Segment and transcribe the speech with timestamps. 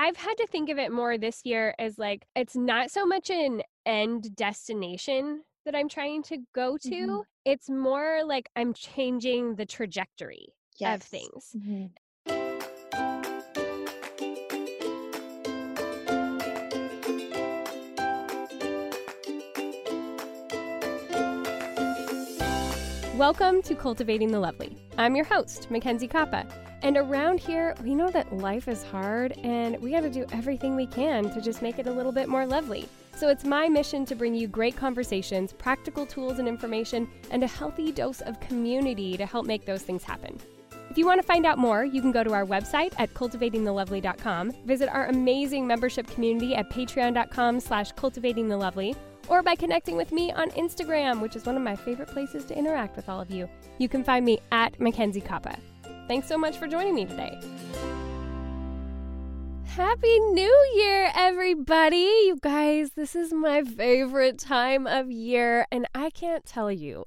[0.00, 3.28] I've had to think of it more this year as like it's not so much
[3.28, 7.22] an end destination that I'm trying to go to.
[7.22, 7.24] Mhm.
[7.44, 11.08] It's more like I'm changing the trajectory of Yes.
[11.10, 11.54] things.
[11.54, 11.92] Mhm.
[23.20, 24.74] Welcome to Cultivating the Lovely.
[24.96, 26.50] I'm your host, Mackenzie Koppa.
[26.80, 30.74] And around here, we know that life is hard and we got to do everything
[30.74, 32.88] we can to just make it a little bit more lovely.
[33.14, 37.46] So it's my mission to bring you great conversations, practical tools and information, and a
[37.46, 40.38] healthy dose of community to help make those things happen.
[40.88, 44.52] If you want to find out more, you can go to our website at cultivatingthelovely.com,
[44.64, 48.96] visit our amazing membership community at patreon.com slash cultivatingthelovely,
[49.28, 52.56] or by connecting with me on Instagram, which is one of my favorite places to
[52.58, 53.48] interact with all of you.
[53.78, 55.58] You can find me at Mackenzie Koppa.
[56.08, 57.40] Thanks so much for joining me today.
[59.64, 61.96] Happy New Year, everybody!
[61.96, 67.06] You guys, this is my favorite time of year, and I can't tell you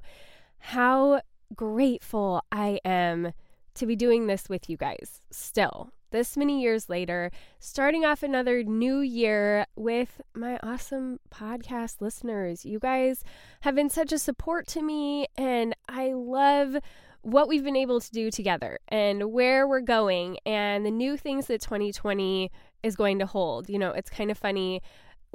[0.59, 1.22] how
[1.54, 3.33] grateful I am
[3.76, 5.92] to be doing this with you guys still.
[6.14, 12.64] This many years later, starting off another new year with my awesome podcast listeners.
[12.64, 13.24] You guys
[13.62, 16.78] have been such a support to me, and I love
[17.24, 21.48] what we've been able to do together and where we're going and the new things
[21.48, 22.52] that 2020
[22.84, 23.68] is going to hold.
[23.68, 24.84] You know, it's kind of funny.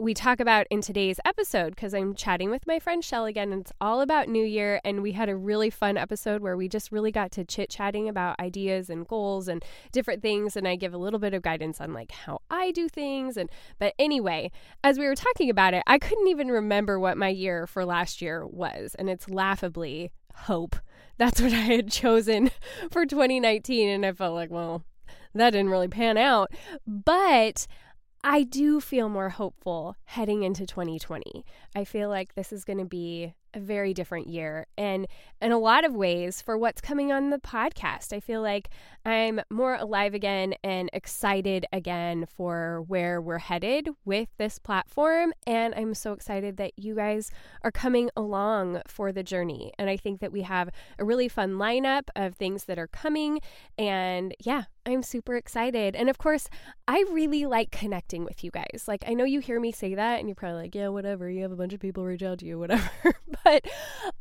[0.00, 3.62] We talk about in today's episode because I'm chatting with my friend Shell again, and
[3.62, 4.80] it's all about New Year.
[4.84, 8.08] And we had a really fun episode where we just really got to chit chatting
[8.08, 10.56] about ideas and goals and different things.
[10.56, 13.36] And I give a little bit of guidance on like how I do things.
[13.36, 13.50] And
[13.80, 14.52] but anyway,
[14.84, 18.22] as we were talking about it, I couldn't even remember what my year for last
[18.22, 20.76] year was, and it's laughably hope.
[21.16, 22.52] That's what I had chosen
[22.92, 24.84] for 2019, and I felt like, well,
[25.34, 26.52] that didn't really pan out.
[26.86, 27.66] But
[28.24, 31.44] I do feel more hopeful heading into 2020.
[31.76, 34.66] I feel like this is going to be a very different year.
[34.76, 35.06] And
[35.40, 38.70] in a lot of ways, for what's coming on the podcast, I feel like
[39.04, 45.32] I'm more alive again and excited again for where we're headed with this platform.
[45.46, 47.30] And I'm so excited that you guys
[47.62, 49.72] are coming along for the journey.
[49.78, 50.68] And I think that we have
[50.98, 53.40] a really fun lineup of things that are coming.
[53.78, 55.94] And yeah, I'm super excited.
[55.94, 56.48] And of course,
[56.86, 58.84] I really like connecting with you guys.
[58.86, 61.28] Like, I know you hear me say that, and you're probably like, yeah, whatever.
[61.28, 62.90] You have a bunch of people reach out to you, whatever.
[63.44, 63.64] but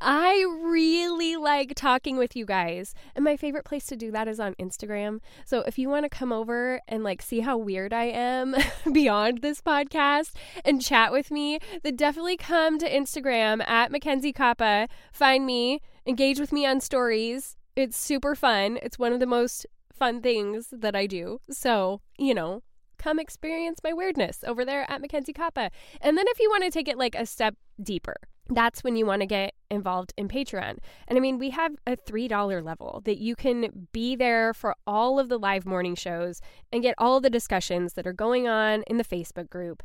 [0.02, 2.94] I really like talking with you guys.
[3.16, 5.20] And my favorite place to do that is on Instagram.
[5.46, 8.56] So if you want to come over and like see how weird I am
[8.92, 10.32] beyond this podcast
[10.66, 14.88] and chat with me, then definitely come to Instagram at Mackenzie Koppa.
[15.12, 17.56] Find me, engage with me on stories.
[17.76, 18.80] It's super fun.
[18.82, 19.66] It's one of the most
[19.98, 21.40] fun things that I do.
[21.50, 22.62] So, you know,
[22.98, 25.70] come experience my weirdness over there at Mackenzie Koppa.
[26.02, 28.16] And then if you want to take it like a step deeper,
[28.50, 30.78] that's when you want to get involved in Patreon.
[31.08, 35.20] And I mean, we have a $3 level that you can be there for all
[35.20, 36.42] of the live morning shows
[36.72, 39.84] and get all the discussions that are going on in the Facebook group.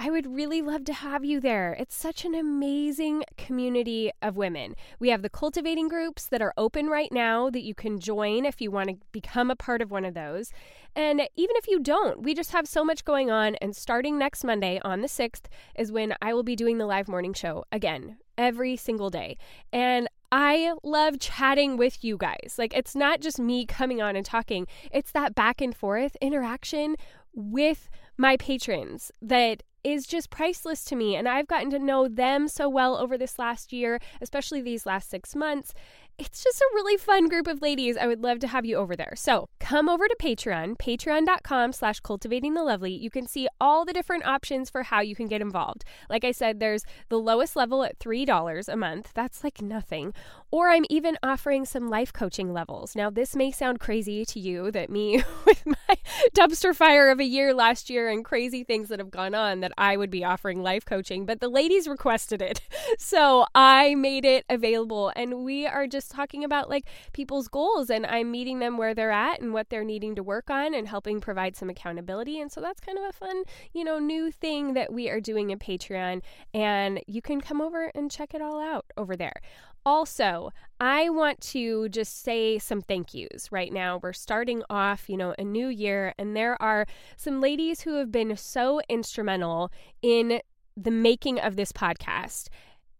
[0.00, 1.74] I would really love to have you there.
[1.76, 4.76] It's such an amazing community of women.
[5.00, 8.60] We have the cultivating groups that are open right now that you can join if
[8.60, 10.52] you want to become a part of one of those.
[10.94, 13.56] And even if you don't, we just have so much going on.
[13.56, 15.46] And starting next Monday on the 6th
[15.76, 19.36] is when I will be doing the live morning show again, every single day.
[19.72, 22.54] And I love chatting with you guys.
[22.56, 26.94] Like, it's not just me coming on and talking, it's that back and forth interaction
[27.34, 31.16] with my patrons that is just priceless to me.
[31.16, 35.10] And I've gotten to know them so well over this last year, especially these last
[35.10, 35.72] six months.
[36.18, 37.96] It's just a really fun group of ladies.
[37.96, 39.12] I would love to have you over there.
[39.14, 42.92] So come over to Patreon, patreon.com slash cultivating the lovely.
[42.92, 45.84] You can see all the different options for how you can get involved.
[46.10, 49.12] Like I said, there's the lowest level at $3 a month.
[49.14, 50.12] That's like nothing.
[50.50, 52.96] Or I'm even offering some life coaching levels.
[52.96, 55.96] Now, this may sound crazy to you that me, with my
[56.34, 59.72] dumpster fire of a year last year and crazy things that have gone on, that
[59.78, 62.60] I would be offering life coaching, but the ladies requested it.
[62.96, 65.12] So I made it available.
[65.14, 69.10] And we are just talking about like people's goals, and I'm meeting them where they're
[69.10, 72.40] at and what they're needing to work on and helping provide some accountability.
[72.40, 75.50] And so that's kind of a fun, you know, new thing that we are doing
[75.50, 76.22] in Patreon.
[76.54, 79.40] And you can come over and check it all out over there.
[79.86, 80.50] Also,
[80.80, 84.00] I want to just say some thank yous right now.
[84.02, 88.12] We're starting off, you know, a new year, and there are some ladies who have
[88.12, 89.72] been so instrumental
[90.02, 90.42] in
[90.76, 92.48] the making of this podcast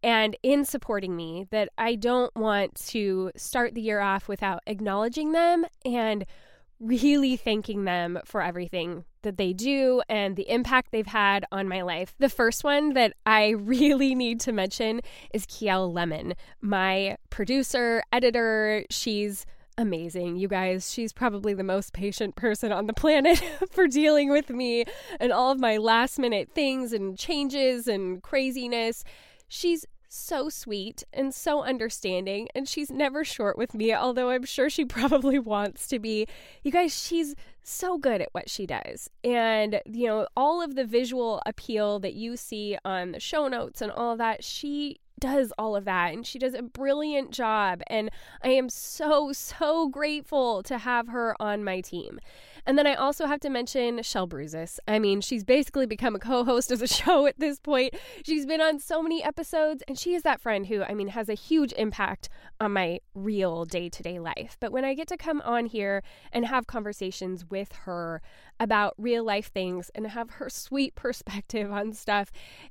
[0.03, 5.33] and in supporting me that I don't want to start the year off without acknowledging
[5.33, 6.25] them and
[6.81, 11.83] really thanking them for everything that they do and the impact they've had on my
[11.83, 12.15] life.
[12.19, 15.01] The first one that I really need to mention
[15.35, 18.85] is Kiel Lemon, my producer, editor.
[18.91, 19.45] She's
[19.77, 20.37] amazing.
[20.37, 23.39] You guys, she's probably the most patient person on the planet
[23.71, 24.85] for dealing with me
[25.21, 29.05] and all of my last minute things and changes and craziness.
[29.49, 34.71] She's so sweet and so understanding, and she's never short with me, although I'm sure
[34.71, 36.27] she probably wants to be.
[36.63, 39.11] You guys, she's so good at what she does.
[39.23, 43.83] And, you know, all of the visual appeal that you see on the show notes
[43.83, 48.11] and all that, she does all of that and she does a brilliant job and
[48.43, 52.21] I am so so grateful to have her on my team.
[52.67, 54.79] And then I also have to mention Shell Bruzis.
[54.87, 57.95] I mean, she's basically become a co-host of the show at this point.
[58.25, 61.29] She's been on so many episodes and she is that friend who I mean has
[61.29, 62.29] a huge impact
[62.61, 64.57] on my real day-to-day life.
[64.61, 68.21] But when I get to come on here and have conversations with her
[68.61, 72.31] about real life things and have her sweet perspective on stuff,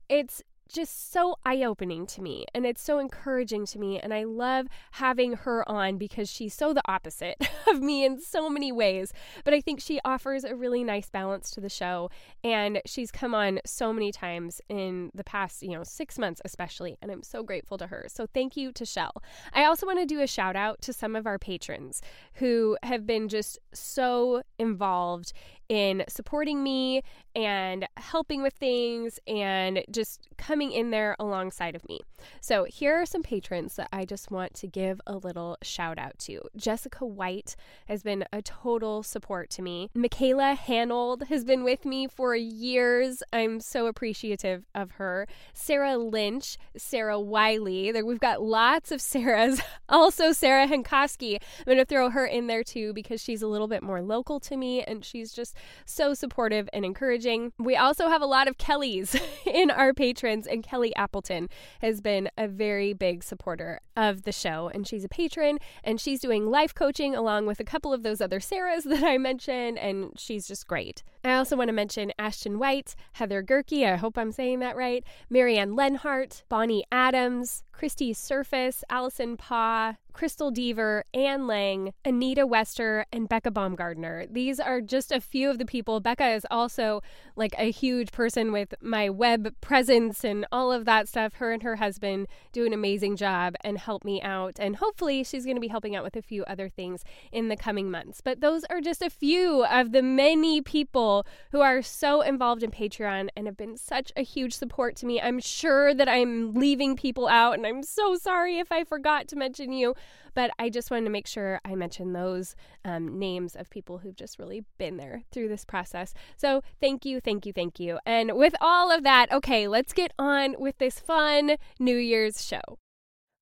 [0.09, 3.99] it's just so eye opening to me and it's so encouraging to me.
[3.99, 7.37] And I love having her on because she's so the opposite
[7.67, 9.13] of me in so many ways.
[9.43, 12.09] But I think she offers a really nice balance to the show.
[12.43, 16.97] And she's come on so many times in the past, you know, six months especially.
[17.01, 18.05] And I'm so grateful to her.
[18.07, 19.21] So thank you to Shell.
[19.53, 22.01] I also want to do a shout out to some of our patrons
[22.35, 25.33] who have been just so involved
[25.69, 27.03] in supporting me
[27.35, 31.99] and helping with things and just coming in there alongside of me.
[32.41, 36.17] So, here are some patrons that I just want to give a little shout out
[36.19, 36.41] to.
[36.55, 37.55] Jessica White
[37.87, 39.89] has been a total support to me.
[39.93, 43.21] Michaela Hanold has been with me for years.
[43.31, 45.27] I'm so appreciative of her.
[45.53, 47.91] Sarah Lynch, Sarah Wiley.
[48.01, 49.61] We've got lots of Sarahs.
[49.89, 51.35] Also, Sarah Hankoski.
[51.35, 54.37] I'm going to throw her in there too because she's a little bit more local
[54.41, 55.55] to me and she's just
[55.85, 57.53] so supportive and encouraging.
[57.57, 61.49] We also have a lot of Kellys in our patrons, and Kelly Appleton
[61.81, 64.69] has been a very big supporter of the show.
[64.73, 68.21] And she's a patron, and she's doing life coaching along with a couple of those
[68.21, 71.03] other Sarahs that I mentioned, and she's just great.
[71.23, 75.03] I also want to mention Ashton White, Heather Gerke, I hope I'm saying that right,
[75.29, 83.29] Marianne Lenhart, Bonnie Adams, Christy Surface, Allison Paw, Crystal Deaver, Anne Lang, Anita Wester, and
[83.29, 84.25] Becca Baumgardner.
[84.33, 85.99] These are just a few of the people.
[85.99, 87.03] Becca is also
[87.35, 91.33] like a huge person with my web presence and all of that stuff.
[91.33, 94.55] Her and her husband do an amazing job and help me out.
[94.59, 97.55] And hopefully, she's going to be helping out with a few other things in the
[97.55, 98.19] coming months.
[98.19, 102.71] But those are just a few of the many people who are so involved in
[102.71, 105.21] Patreon and have been such a huge support to me.
[105.21, 109.35] I'm sure that I'm leaving people out, and I'm so sorry if I forgot to
[109.35, 109.93] mention you.
[110.33, 112.55] But I just wanted to make sure I mention those
[112.85, 116.13] um, names of people who've just really been there through this process.
[116.37, 117.99] So thank you, thank you, thank you.
[118.05, 122.77] And with all of that, okay, let's get on with this fun New Year's show.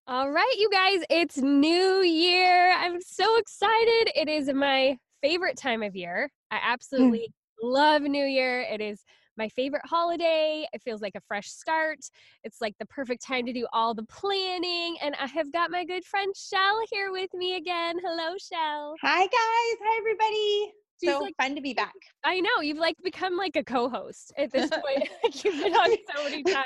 [0.08, 2.72] All right, you guys, it's New Year.
[2.72, 4.12] I'm so excited.
[4.14, 6.30] It is my favorite time of year.
[6.50, 8.60] I absolutely love New Year.
[8.62, 9.04] It is
[9.36, 10.66] my favorite holiday.
[10.72, 11.98] It feels like a fresh start.
[12.44, 14.96] It's like the perfect time to do all the planning.
[15.02, 17.96] And I have got my good friend Shell here with me again.
[18.02, 18.94] Hello, Shell.
[19.02, 19.30] Hi, guys.
[19.32, 20.72] Hi, everybody.
[21.00, 21.94] She's so like, fun to be back.
[22.24, 22.60] I know.
[22.62, 25.08] You've like become like a co host at this point.
[25.44, 26.64] You've been on so many times.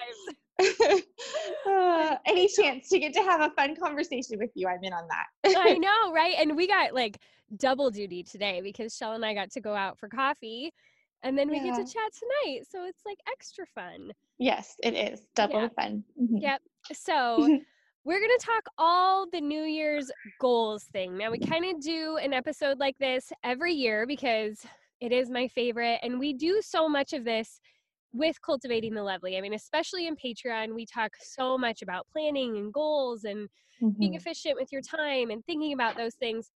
[1.66, 5.08] uh, any chance to get to have a fun conversation with you, I'm in on
[5.08, 5.56] that.
[5.58, 6.34] I know, right?
[6.38, 7.18] And we got like
[7.56, 10.72] double duty today because Shell and I got to go out for coffee
[11.22, 11.66] and then we yeah.
[11.66, 12.62] get to chat tonight.
[12.70, 14.12] So it's like extra fun.
[14.38, 15.68] Yes, it is double yeah.
[15.76, 16.04] fun.
[16.20, 16.36] Mm-hmm.
[16.38, 16.62] Yep.
[16.92, 17.60] So
[18.04, 20.10] we're going to talk all the New Year's
[20.40, 21.18] goals thing.
[21.18, 24.64] Now, we kind of do an episode like this every year because
[25.00, 26.00] it is my favorite.
[26.02, 27.60] And we do so much of this
[28.12, 29.36] with cultivating the lovely.
[29.36, 33.48] I mean, especially in Patreon, we talk so much about planning and goals and
[33.82, 33.98] mm-hmm.
[33.98, 36.50] being efficient with your time and thinking about those things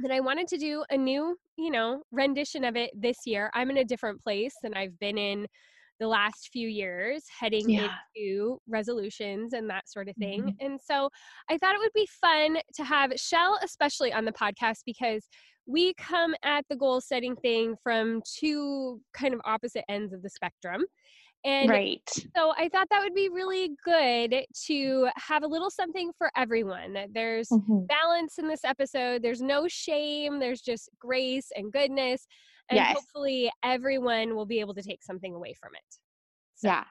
[0.00, 3.50] that I wanted to do a new, you know, rendition of it this year.
[3.54, 5.46] I'm in a different place than I've been in
[5.98, 7.88] the last few years heading yeah.
[8.14, 10.42] into resolutions and that sort of thing.
[10.42, 10.66] Mm-hmm.
[10.66, 11.08] And so
[11.48, 15.26] I thought it would be fun to have Shell especially on the podcast because
[15.66, 20.30] we come at the goal setting thing from two kind of opposite ends of the
[20.30, 20.84] spectrum.
[21.44, 22.02] And right.
[22.36, 26.96] so I thought that would be really good to have a little something for everyone.
[27.12, 27.86] There's mm-hmm.
[27.86, 29.22] balance in this episode.
[29.22, 30.40] There's no shame.
[30.40, 32.26] There's just grace and goodness.
[32.68, 32.94] And yes.
[32.94, 35.96] hopefully everyone will be able to take something away from it.
[36.56, 36.84] So yeah.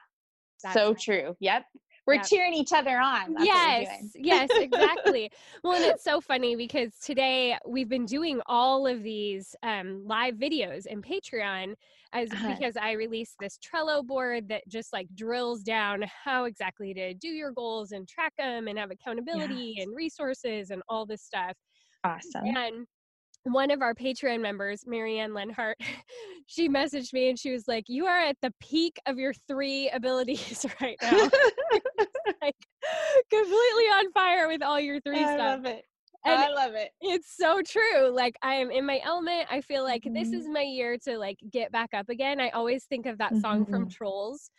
[0.72, 1.36] So true.
[1.40, 1.64] Yep.
[2.06, 2.26] We're yep.
[2.26, 3.34] cheering each other on.
[3.34, 5.30] That's yes, yes, exactly.
[5.64, 10.36] well, and it's so funny because today we've been doing all of these um, live
[10.36, 11.74] videos in Patreon
[12.22, 12.54] as uh-huh.
[12.54, 17.28] because I released this Trello board that just like drills down how exactly to do
[17.28, 19.86] your goals and track them and have accountability yes.
[19.86, 21.52] and resources and all this stuff.
[22.04, 22.44] Awesome.
[22.44, 22.86] And
[23.44, 25.78] one of our Patreon members, Marianne Lenhart,
[26.46, 29.88] she messaged me and she was like, You are at the peak of your three
[29.90, 31.10] abilities right now.
[32.42, 32.56] like
[33.30, 35.74] completely on fire with all your three I stuff.
[36.26, 36.44] I love it.
[36.44, 36.90] And I love it.
[37.00, 38.10] It's so true.
[38.10, 39.46] Like I am in my element.
[39.50, 40.14] I feel like mm-hmm.
[40.14, 42.40] this is my year to like get back up again.
[42.40, 43.40] I always think of that mm-hmm.
[43.40, 43.90] song from mm-hmm.
[43.90, 44.50] Trolls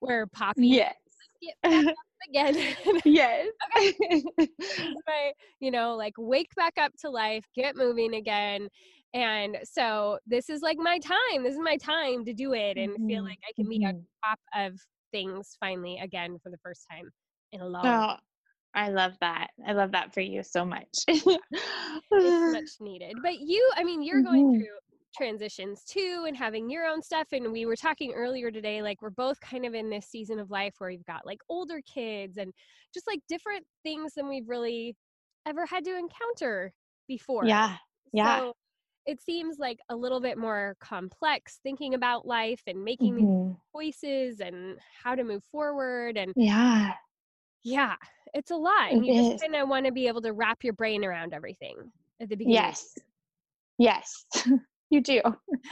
[0.00, 0.94] where Poppy yes.
[1.42, 1.94] get back up
[2.28, 2.76] again.
[3.04, 3.48] yes.
[4.38, 8.68] my, you know, like wake back up to life, get moving again.
[9.14, 11.42] And so this is like my time.
[11.42, 13.06] This is my time to do it and mm-hmm.
[13.06, 13.96] feel like I can be mm-hmm.
[13.96, 14.78] on top of
[15.12, 17.10] things finally again for the first time
[17.52, 18.16] in a long oh,
[18.76, 19.48] I love that.
[19.66, 20.86] I love that for you so much.
[21.08, 21.24] it's
[22.12, 23.16] much needed.
[23.22, 24.58] But you, I mean, you're going mm-hmm.
[24.58, 24.76] through
[25.16, 29.08] transitions too and having your own stuff and we were talking earlier today like we're
[29.08, 32.52] both kind of in this season of life where we've got like older kids and
[32.92, 34.94] just like different things than we've really
[35.46, 36.70] ever had to encounter
[37.08, 37.76] before yeah
[38.12, 38.52] yeah so
[39.06, 43.52] it seems like a little bit more complex thinking about life and making mm-hmm.
[43.74, 46.92] choices and how to move forward and yeah
[47.64, 47.94] yeah
[48.36, 50.72] it's a lot and you just kind of want to be able to wrap your
[50.74, 51.74] brain around everything
[52.20, 52.94] at the beginning yes
[53.78, 54.26] yes
[54.90, 55.20] you do.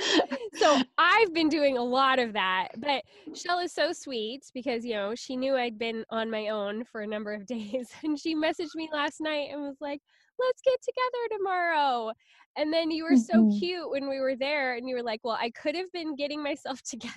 [0.54, 2.68] so I've been doing a lot of that.
[2.78, 3.04] But
[3.34, 7.02] Shell is so sweet because, you know, she knew I'd been on my own for
[7.02, 7.88] a number of days.
[8.02, 10.00] And she messaged me last night and was like,
[10.38, 12.12] let's get together tomorrow.
[12.56, 13.50] And then you were mm-hmm.
[13.50, 16.16] so cute when we were there and you were like, well, I could have been
[16.16, 17.12] getting myself together.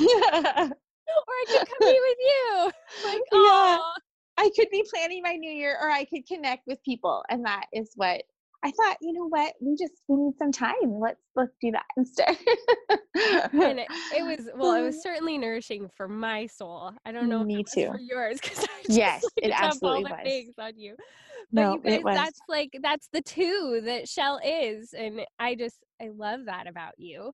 [0.00, 2.72] I could come be with you.
[3.04, 3.78] Like, yeah.
[4.40, 7.22] I could be planning my new year or I could connect with people.
[7.28, 8.22] And that is what
[8.62, 10.74] I thought, you know what, we just we need some time.
[10.84, 12.36] Let's let's do that instead.
[13.52, 15.00] and it, it, was well, it was mm-hmm.
[15.02, 16.92] certainly nourishing for my soul.
[17.04, 20.24] I don't know me too for yours because yes, it absolutely all was.
[20.24, 20.94] things on you.
[21.52, 22.16] But no, you guys, it was.
[22.16, 26.92] that's like that's the two that Shell is, and I just I love that about
[26.96, 27.32] you.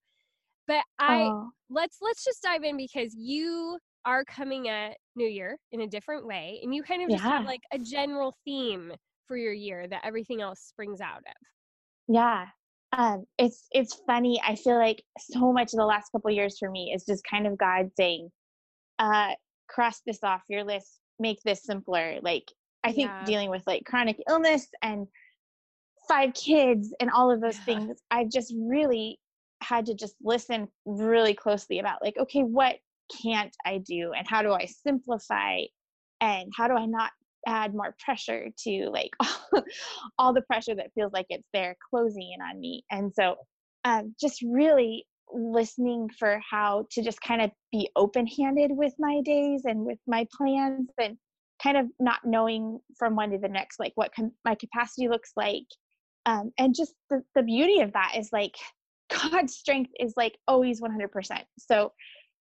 [0.67, 1.51] But I oh.
[1.71, 6.27] let's let's just dive in because you are coming at New Year in a different
[6.27, 7.39] way, and you kind of just yeah.
[7.39, 8.93] have like a general theme
[9.27, 11.35] for your year that everything else springs out of
[12.09, 12.47] yeah
[12.97, 16.71] um it's it's funny i feel like so much of the last couple years for
[16.71, 18.29] me is just kind of god saying
[18.99, 19.33] uh
[19.69, 22.45] cross this off your list make this simpler like
[22.85, 23.25] i think yeah.
[23.25, 25.07] dealing with like chronic illness and
[26.09, 27.65] five kids and all of those yeah.
[27.65, 29.19] things i've just really
[29.63, 32.77] had to just listen really closely about like okay what
[33.23, 34.13] can't i do?
[34.17, 35.61] And how do i simplify?
[36.21, 37.11] And how do i not
[37.47, 39.11] add more pressure to like
[40.19, 42.85] all the pressure that feels like it's there closing in on me?
[42.91, 43.37] And so
[43.85, 49.21] um, just really listening for how to just kind of be open handed with my
[49.25, 51.17] days and with my plans and
[51.63, 55.33] kind of not knowing from one to the next like what com- my capacity looks
[55.37, 55.67] like.
[56.27, 58.55] Um, and just the, the beauty of that is like
[59.31, 61.09] god's strength is like always 100%
[61.59, 61.93] so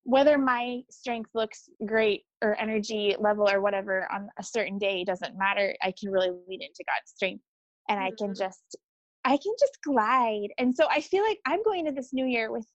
[0.05, 5.37] whether my strength looks great or energy level or whatever on a certain day doesn't
[5.37, 7.43] matter i can really lean into god's strength
[7.89, 8.43] and i can mm-hmm.
[8.43, 8.77] just
[9.25, 12.51] i can just glide and so i feel like i'm going to this new year
[12.51, 12.67] with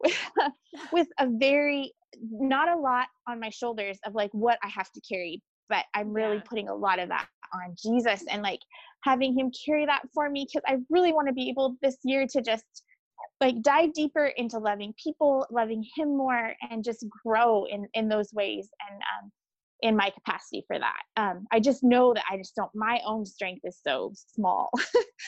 [0.00, 0.18] with,
[0.92, 1.92] with a very
[2.30, 6.12] not a lot on my shoulders of like what i have to carry but i'm
[6.12, 6.42] really yeah.
[6.46, 8.60] putting a lot of that on jesus and like
[9.04, 12.26] having him carry that for me because i really want to be able this year
[12.26, 12.64] to just
[13.40, 18.32] like dive deeper into loving people loving him more and just grow in in those
[18.32, 19.30] ways and um
[19.84, 21.02] in my capacity for that.
[21.18, 24.70] Um, I just know that I just don't, my own strength is so small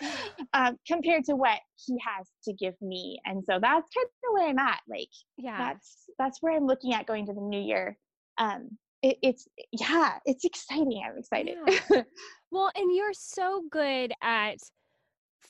[0.55, 3.21] um, compared to what he has to give me.
[3.27, 4.81] And so that's kind of where I'm at.
[4.89, 7.99] Like, yeah, that's, that's where I'm looking at going to the new year.
[8.39, 8.71] Um,
[9.03, 11.03] it, it's, yeah, it's exciting.
[11.07, 11.59] I'm excited.
[11.91, 12.03] Yeah.
[12.51, 14.57] well, and you're so good at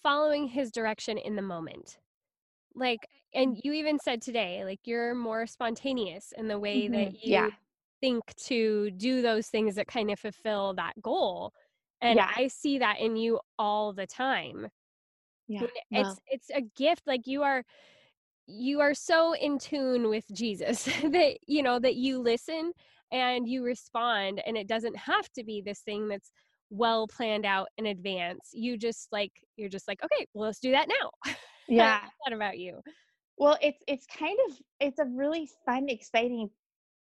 [0.03, 1.99] following his direction in the moment.
[2.77, 3.01] Like,
[3.35, 6.93] and you even said today, like, you're more spontaneous in the way mm-hmm.
[6.93, 7.51] that you yeah
[8.01, 11.53] think to do those things that kind of fulfill that goal
[12.01, 12.31] and yeah.
[12.37, 14.69] i see that in you all the time
[15.49, 17.63] yeah it's it's a gift like you are
[18.47, 22.73] you are so in tune with jesus that you know that you listen
[23.13, 26.33] and you respond and it doesn't have to be this thing that's
[26.71, 30.73] well planned out in advance you just like you're just like okay well let's do
[30.73, 31.33] that now
[31.77, 32.01] yeah.
[32.25, 32.81] that about you.
[33.39, 36.51] Well it's it's kind of it's a really fun exciting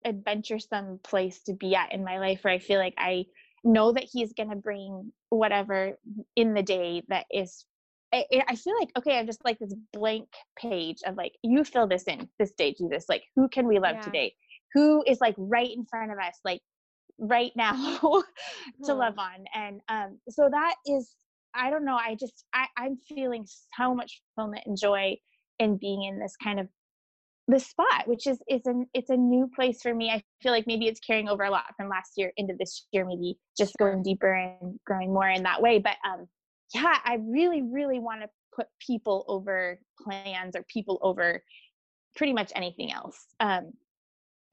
[0.05, 3.25] adventuresome place to be at in my life where I feel like I
[3.65, 5.97] know that he's going to bring whatever
[6.35, 7.65] in the day that is
[8.13, 11.87] I, I feel like okay i'm just like this blank page of like you fill
[11.87, 14.01] this in this day jesus like who can we love yeah.
[14.01, 14.33] today?
[14.75, 16.61] Who is like right in front of us like
[17.17, 18.23] right now
[18.85, 21.15] to love on and um so that is
[21.55, 23.45] i don't know i just i i'm feeling
[23.77, 25.15] so much fulfillment and joy
[25.59, 26.67] in being in this kind of
[27.47, 30.09] the spot which is is an it's a new place for me.
[30.09, 33.05] I feel like maybe it's carrying over a lot from last year into this year
[33.05, 36.27] maybe just going deeper and growing more in that way but um
[36.73, 41.43] yeah i really really want to put people over plans or people over
[42.15, 43.71] pretty much anything else um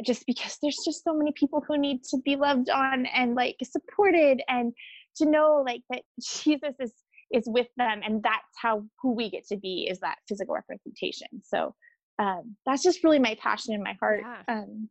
[0.04, 3.56] just because there's just so many people who need to be loved on and like
[3.62, 4.72] supported and
[5.16, 6.92] to know like that jesus is
[7.32, 11.28] is with them and that's how who we get to be is that physical representation
[11.42, 11.74] so
[12.18, 14.54] um, that's just really my passion in my heart yeah.
[14.54, 14.88] um,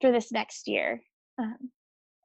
[0.00, 1.02] for this next year.
[1.38, 1.70] Um,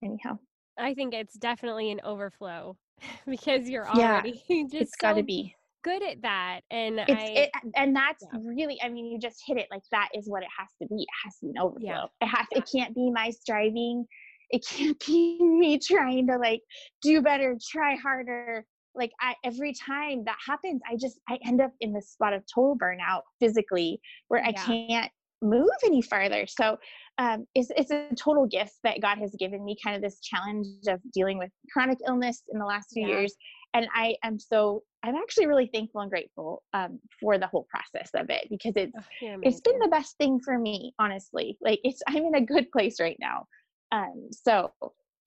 [0.03, 0.37] anyhow,
[0.77, 2.77] I think it's definitely an overflow
[3.27, 7.25] because you're already yeah, just it's got to be good at that and it's, I,
[7.25, 8.39] it, and that's yeah.
[8.41, 11.01] really i mean you just hit it like that is what it has to be
[11.01, 12.05] it has to be an overflow yeah.
[12.21, 14.05] it has it can't be my striving
[14.53, 16.61] it can't be me trying to like
[17.01, 18.65] do better try harder.
[18.95, 22.43] Like I, every time that happens i just i end up in this spot of
[22.53, 25.11] total burnout physically where i can't
[25.43, 26.45] move any farther.
[26.47, 26.77] So
[27.17, 30.67] um, it's, it's a total gift that god has given me kind of this challenge
[30.87, 33.19] of dealing with chronic illness in the last few yeah.
[33.19, 33.35] years.
[33.75, 38.11] And i am so i'm actually really thankful and grateful um, for the whole process
[38.15, 41.57] of it because it's oh, it's been the best thing for me honestly.
[41.61, 43.47] Like it's i'm in a good place right now
[43.93, 44.71] um, so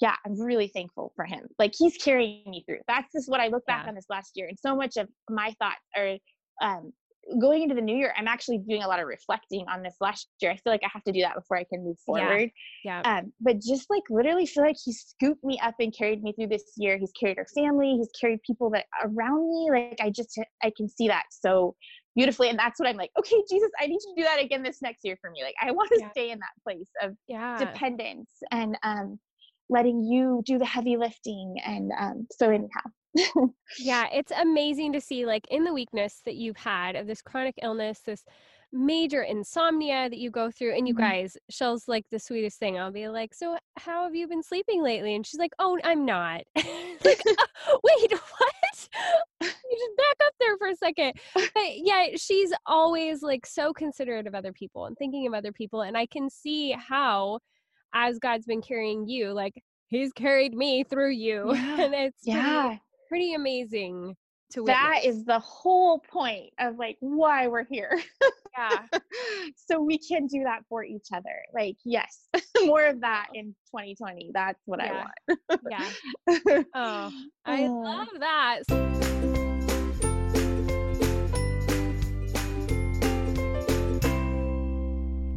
[0.00, 1.46] yeah, I'm really thankful for him.
[1.58, 2.80] Like he's carrying me through.
[2.88, 3.90] That's just what I look back yeah.
[3.90, 4.48] on this last year.
[4.48, 6.18] And so much of my thoughts are
[6.60, 6.92] um,
[7.40, 8.12] going into the new year.
[8.16, 10.50] I'm actually doing a lot of reflecting on this last year.
[10.50, 12.50] I feel like I have to do that before I can move forward.
[12.84, 13.02] Yeah.
[13.04, 13.18] yeah.
[13.18, 16.48] Um, but just like literally feel like he scooped me up and carried me through
[16.48, 16.98] this year.
[16.98, 17.96] He's carried our family.
[17.96, 19.68] He's carried people that around me.
[19.70, 21.74] Like I just, I can see that so
[22.16, 22.48] beautifully.
[22.48, 25.04] And that's what I'm like, okay, Jesus, I need to do that again this next
[25.04, 25.42] year for me.
[25.44, 26.10] Like I want to yeah.
[26.10, 27.58] stay in that place of yeah.
[27.58, 29.18] dependence and, um,
[29.68, 35.24] letting you do the heavy lifting and um, so anyhow yeah it's amazing to see
[35.24, 38.24] like in the weakness that you've had of this chronic illness this
[38.72, 41.04] major insomnia that you go through and you mm-hmm.
[41.04, 44.82] guys Shell's like the sweetest thing I'll be like so how have you been sleeping
[44.82, 47.22] lately and she's like oh I'm not like
[47.82, 48.54] wait what
[49.42, 54.26] you just back up there for a second but yeah she's always like so considerate
[54.26, 57.40] of other people and thinking of other people and I can see how
[57.94, 59.54] as God's been carrying you, like
[59.88, 61.54] He's carried me through you.
[61.54, 61.80] Yeah.
[61.80, 62.62] and it's yeah.
[62.62, 64.16] Pretty, pretty amazing
[64.56, 64.76] to witness.
[64.76, 68.00] That is the whole point of like why we're here.
[68.56, 68.86] Yeah.
[69.56, 71.42] so we can do that for each other.
[71.54, 72.28] Like, yes,
[72.64, 74.30] more of that in 2020.
[74.32, 75.04] That's what yeah.
[75.48, 75.60] I want.
[75.70, 76.62] yeah.
[76.74, 77.12] Oh,
[77.44, 77.70] I uh.
[77.70, 78.62] love that.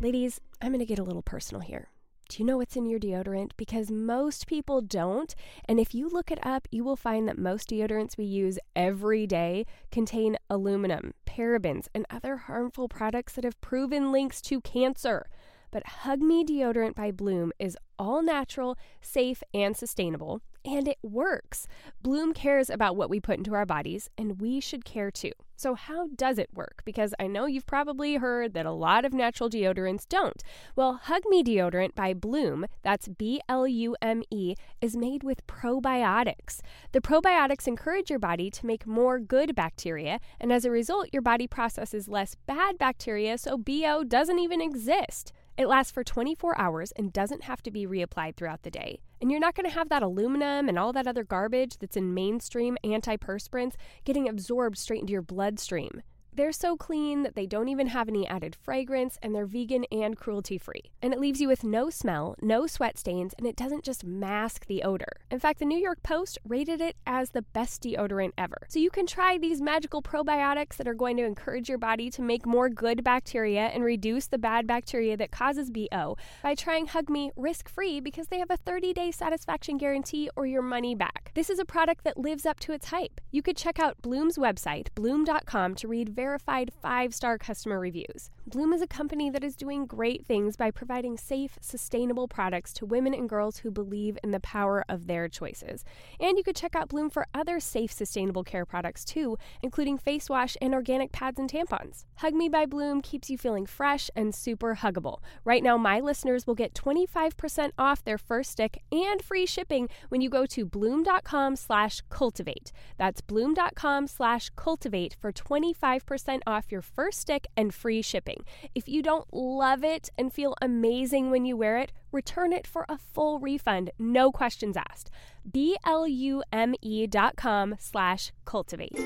[0.02, 1.90] Ladies, I'm going to get a little personal here.
[2.30, 3.54] Do you know what's in your deodorant?
[3.58, 5.34] Because most people don't.
[5.66, 9.26] And if you look it up, you will find that most deodorants we use every
[9.26, 15.28] day contain aluminum, parabens, and other harmful products that have proven links to cancer.
[15.72, 21.68] But Hug Me Deodorant by Blume is all natural, safe, and sustainable, and it works.
[22.02, 25.32] Blume cares about what we put into our bodies, and we should care too.
[25.56, 26.84] So, how does it work?
[26.86, 30.42] Because I know you've probably heard that a lot of natural deodorants don't.
[30.76, 35.46] Well, Hug Me Deodorant by Blume, that's B L U M E, is made with
[35.48, 36.62] probiotics.
[36.94, 41.22] The probiotics encourage your body to make more good bacteria, and as a result, your
[41.22, 45.34] body processes less bad bacteria, so BO doesn't even exist.
[45.60, 49.02] It lasts for 24 hours and doesn't have to be reapplied throughout the day.
[49.20, 52.14] And you're not going to have that aluminum and all that other garbage that's in
[52.14, 53.74] mainstream antiperspirants
[54.06, 56.02] getting absorbed straight into your bloodstream.
[56.40, 60.16] They're so clean that they don't even have any added fragrance and they're vegan and
[60.16, 60.84] cruelty free.
[61.02, 64.66] And it leaves you with no smell, no sweat stains, and it doesn't just mask
[64.68, 65.20] the odor.
[65.30, 68.56] In fact, the New York Post rated it as the best deodorant ever.
[68.70, 72.22] So you can try these magical probiotics that are going to encourage your body to
[72.22, 77.10] make more good bacteria and reduce the bad bacteria that causes BO by trying Hug
[77.10, 81.34] Me risk free because they have a 30 day satisfaction guarantee or your money back.
[81.36, 83.20] This is a product that lives up to its hype.
[83.30, 88.30] You could check out Blume's website, blume.com, to read very verified five star customer reviews.
[88.50, 92.84] Bloom is a company that is doing great things by providing safe, sustainable products to
[92.84, 95.86] women and girls who believe in the power of their choices.
[96.20, 100.32] And you could check out Bloom for other safe, sustainable care products too, including face
[100.32, 102.06] wash and organic pads and tampons.
[102.18, 105.20] Hug Me by Bloom keeps you feeling fresh and super huggable.
[105.46, 110.22] Right now, my listeners will get 25% off their first stick and free shipping when
[110.22, 112.72] you go to bloom.com slash cultivate.
[112.98, 118.39] That's bloom.com slash cultivate for 25% off your first stick and free shipping.
[118.76, 122.86] If you don't love it and feel amazing when you wear it, return it for
[122.90, 125.10] a full refund, no questions asked.
[125.52, 128.98] B-L-U-M-E dot com slash cultivate.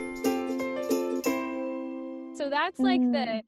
[2.36, 3.13] So that's like mm.
[3.13, 3.43] the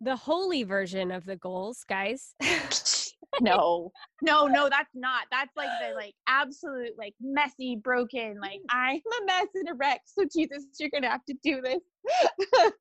[0.00, 2.34] the holy version of the goals, guys.
[3.40, 3.90] no
[4.22, 9.26] no no that's not that's like the like absolute like messy broken like i'm a
[9.26, 11.80] mess and a wreck so jesus you're gonna have to do this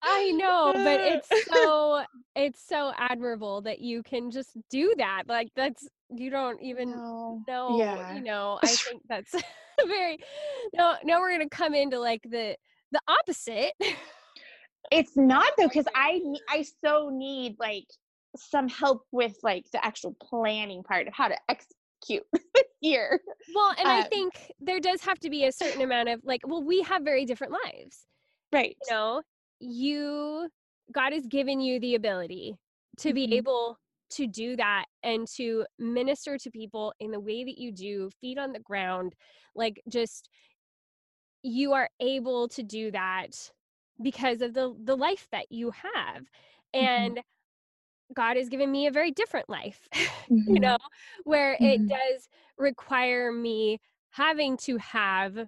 [0.03, 2.03] i know but it's so
[2.35, 7.41] it's so admirable that you can just do that like that's you don't even no.
[7.47, 8.15] know yeah.
[8.15, 9.35] you know i think that's
[9.87, 10.17] very
[10.73, 12.55] no now we're gonna come into like the
[12.91, 13.73] the opposite
[14.91, 17.85] it's not though because i i so need like
[18.37, 22.23] some help with like the actual planning part of how to execute
[22.81, 23.19] here.
[23.53, 26.41] Well, and um, I think there does have to be a certain amount of like,
[26.45, 28.05] well, we have very different lives.
[28.51, 28.77] Right.
[28.87, 29.21] You know,
[29.59, 30.49] you,
[30.93, 32.55] God has given you the ability
[32.99, 33.15] to mm-hmm.
[33.15, 33.77] be able
[34.11, 38.37] to do that and to minister to people in the way that you do, feet
[38.37, 39.13] on the ground,
[39.55, 40.29] like just
[41.41, 43.29] you are able to do that
[44.01, 46.23] because of the the life that you have.
[46.75, 47.19] Mm-hmm.
[48.15, 50.53] God has given me a very different life, mm-hmm.
[50.53, 50.77] you know,
[51.23, 51.65] where mm-hmm.
[51.65, 53.79] it does require me
[54.11, 55.47] having to have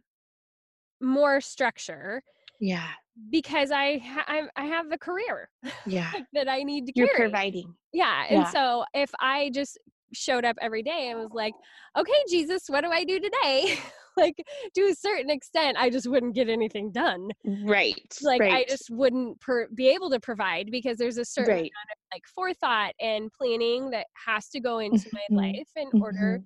[1.02, 2.22] more structure.
[2.60, 2.88] Yeah.
[3.32, 5.50] Because I ha- I have a career.
[5.86, 6.12] Yeah.
[6.34, 7.74] that I need to You're providing.
[7.94, 8.26] Yeah.
[8.30, 8.50] And yeah.
[8.50, 9.78] so if I just
[10.14, 11.54] showed up every day and was like,
[11.98, 13.78] okay, Jesus, what do I do today?
[14.24, 14.44] like
[14.76, 17.30] to a certain extent, I just wouldn't get anything done.
[17.64, 17.96] Right.
[18.22, 18.54] Like right.
[18.54, 21.60] I just wouldn't per- be able to provide because there's a certain right.
[21.60, 25.36] amount of like forethought and planning that has to go into mm-hmm.
[25.36, 26.02] my life in mm-hmm.
[26.02, 26.42] order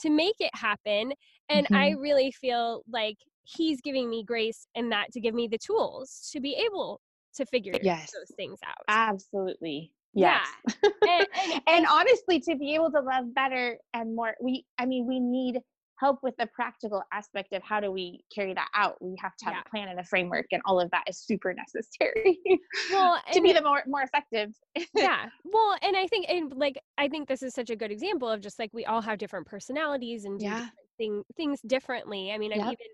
[0.00, 1.12] to make it happen.
[1.48, 1.76] And mm-hmm.
[1.76, 6.28] I really feel like he's giving me grace and that to give me the tools
[6.32, 7.00] to be able
[7.36, 8.12] to figure yes.
[8.12, 8.76] those things out.
[8.88, 9.92] Absolutely.
[10.14, 10.46] Yes.
[10.82, 10.90] Yeah.
[11.08, 15.06] and, and, and, honestly, to be able to love better and more, we, I mean,
[15.06, 15.60] we need
[15.98, 18.96] help with the practical aspect of how do we carry that out.
[19.00, 19.62] We have to have yeah.
[19.64, 22.38] a plan and a framework, and all of that is super necessary.
[22.90, 24.52] Well, to be the more more effective.
[24.94, 25.26] yeah.
[25.44, 28.40] Well, and I think, and like, I think this is such a good example of
[28.40, 30.68] just like we all have different personalities and do yeah.
[30.98, 32.32] thing, things differently.
[32.32, 32.60] I mean, yep.
[32.60, 32.86] I've even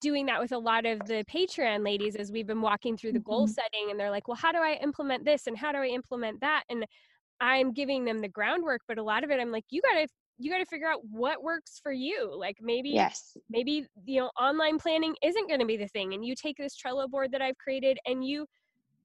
[0.00, 3.18] doing that with a lot of the Patreon ladies as we've been walking through the
[3.18, 3.30] mm-hmm.
[3.30, 5.86] goal setting and they're like, well, how do I implement this and how do I
[5.86, 6.64] implement that?
[6.68, 6.84] And
[7.40, 10.50] I'm giving them the groundwork, but a lot of it I'm like, you gotta you
[10.50, 12.30] got to figure out what works for you.
[12.34, 16.24] Like maybe, yes, maybe you know, online planning isn't going to be the thing, and
[16.24, 18.46] you take this Trello board that I've created and you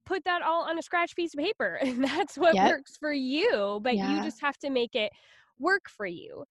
[0.06, 2.70] put that all on a scratch piece of paper, and that's what yep.
[2.70, 3.80] works for you.
[3.82, 4.16] But yeah.
[4.16, 5.12] you just have to make it
[5.60, 6.46] work for you.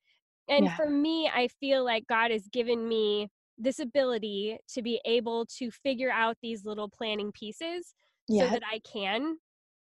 [0.49, 0.77] And yeah.
[0.77, 5.71] for me, I feel like God has given me this ability to be able to
[5.71, 7.95] figure out these little planning pieces
[8.29, 8.49] yep.
[8.49, 9.37] so that I can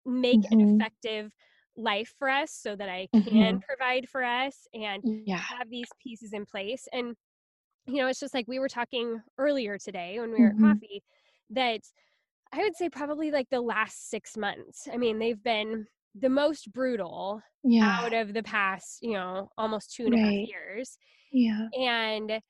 [0.05, 0.61] make mm-hmm.
[0.61, 1.33] an effective
[1.79, 3.59] life for us so that I can mm-hmm.
[3.59, 5.39] provide for us and yeah.
[5.39, 6.89] have these pieces in place.
[6.93, 7.15] And,
[7.87, 10.65] you know, it's just like we were talking earlier today when we were mm-hmm.
[10.65, 11.03] at coffee
[11.51, 11.81] that
[12.53, 14.89] I would say probably like the last six months.
[14.93, 15.87] I mean, they've been
[16.19, 18.01] the most brutal yeah.
[18.01, 20.21] out of the past, you know, almost two and right.
[20.21, 20.99] a half years.
[21.33, 21.69] Yeah.
[21.79, 22.41] And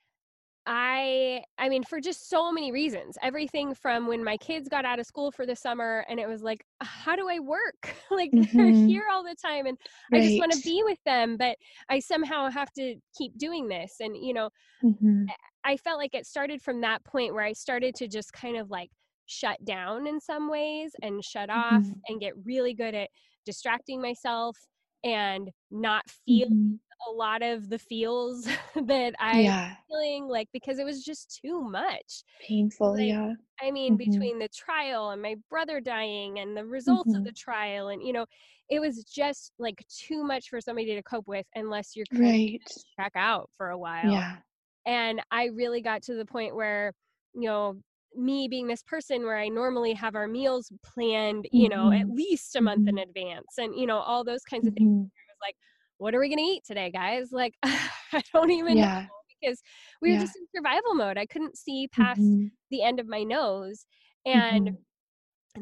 [0.70, 3.16] I I mean for just so many reasons.
[3.22, 6.42] Everything from when my kids got out of school for the summer and it was
[6.42, 7.94] like how do I work?
[8.10, 8.56] like mm-hmm.
[8.56, 9.78] they're here all the time and
[10.12, 10.22] right.
[10.22, 11.56] I just want to be with them but
[11.88, 14.50] I somehow have to keep doing this and you know
[14.84, 15.24] mm-hmm.
[15.64, 18.70] I felt like it started from that point where I started to just kind of
[18.70, 18.90] like
[19.24, 21.92] shut down in some ways and shut off mm-hmm.
[22.08, 23.08] and get really good at
[23.46, 24.58] distracting myself
[25.02, 26.78] and not feel Mhm.
[27.06, 29.78] A lot of the feels that I Yeah.
[29.88, 32.22] feeling like because it was just too much.
[32.40, 32.98] Painful.
[32.98, 33.34] Like, yeah.
[33.62, 33.98] I mean, Mhm.
[33.98, 37.26] between the trial and my brother dying and the results of Mhm.
[37.26, 38.26] the trial, and you know,
[38.70, 42.62] it was just like too much for somebody to cope with unless you're Right.
[42.66, 44.02] of check out for a while.
[44.02, 44.42] Yeah.
[44.86, 46.94] And I really got to the point where,
[47.34, 47.82] you know,
[48.14, 52.14] me being this person where I normally have our meals planned, you know, at Mhm.
[52.14, 52.98] least a month in Mhm.
[52.98, 54.86] advance and, you know, all those kinds of things.
[54.86, 55.10] Mhm.
[55.16, 55.56] It was like,
[55.98, 57.32] what are we going to eat today, guys?
[57.32, 59.08] Like, I don't even Yeah.
[59.08, 59.62] know because
[60.02, 60.18] we were Yeah.
[60.18, 61.18] just in survival mode.
[61.18, 62.50] I couldn't see past Mhm.
[62.70, 63.86] the end of my nose.
[64.26, 64.78] And Mhm.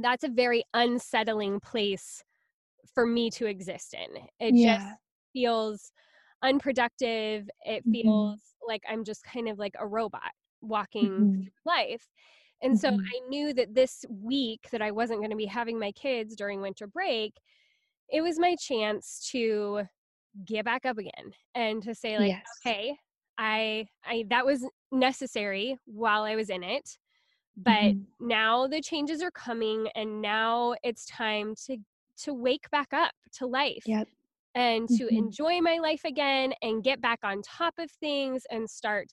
[0.01, 2.25] that's a very unsettling place
[2.95, 4.29] for me to exist in.
[4.41, 4.59] It Yeah.
[4.59, 4.99] just
[5.33, 5.93] feels
[6.43, 7.49] unproductive.
[7.65, 8.37] It Mhm.
[8.43, 11.51] feels like I'm just kind of like a robot walking Mhm.
[11.65, 12.09] through life.
[12.63, 13.17] And so Mhm.
[13.17, 16.61] I knew that this week that I wasn't going to be having my kids during
[16.63, 17.35] winter break,
[18.11, 19.85] it was my chance to
[20.45, 22.67] get back up again and to say like, Yes.
[22.67, 22.97] okay,
[23.39, 26.99] I I that was necessary while I was in it
[27.57, 28.07] but Mhm.
[28.21, 31.79] now the changes are coming and now it's time to
[32.19, 34.09] to wake back up to life Yep.
[34.55, 35.17] and to Mhm.
[35.17, 39.09] enjoy my life again and get back on top of things and start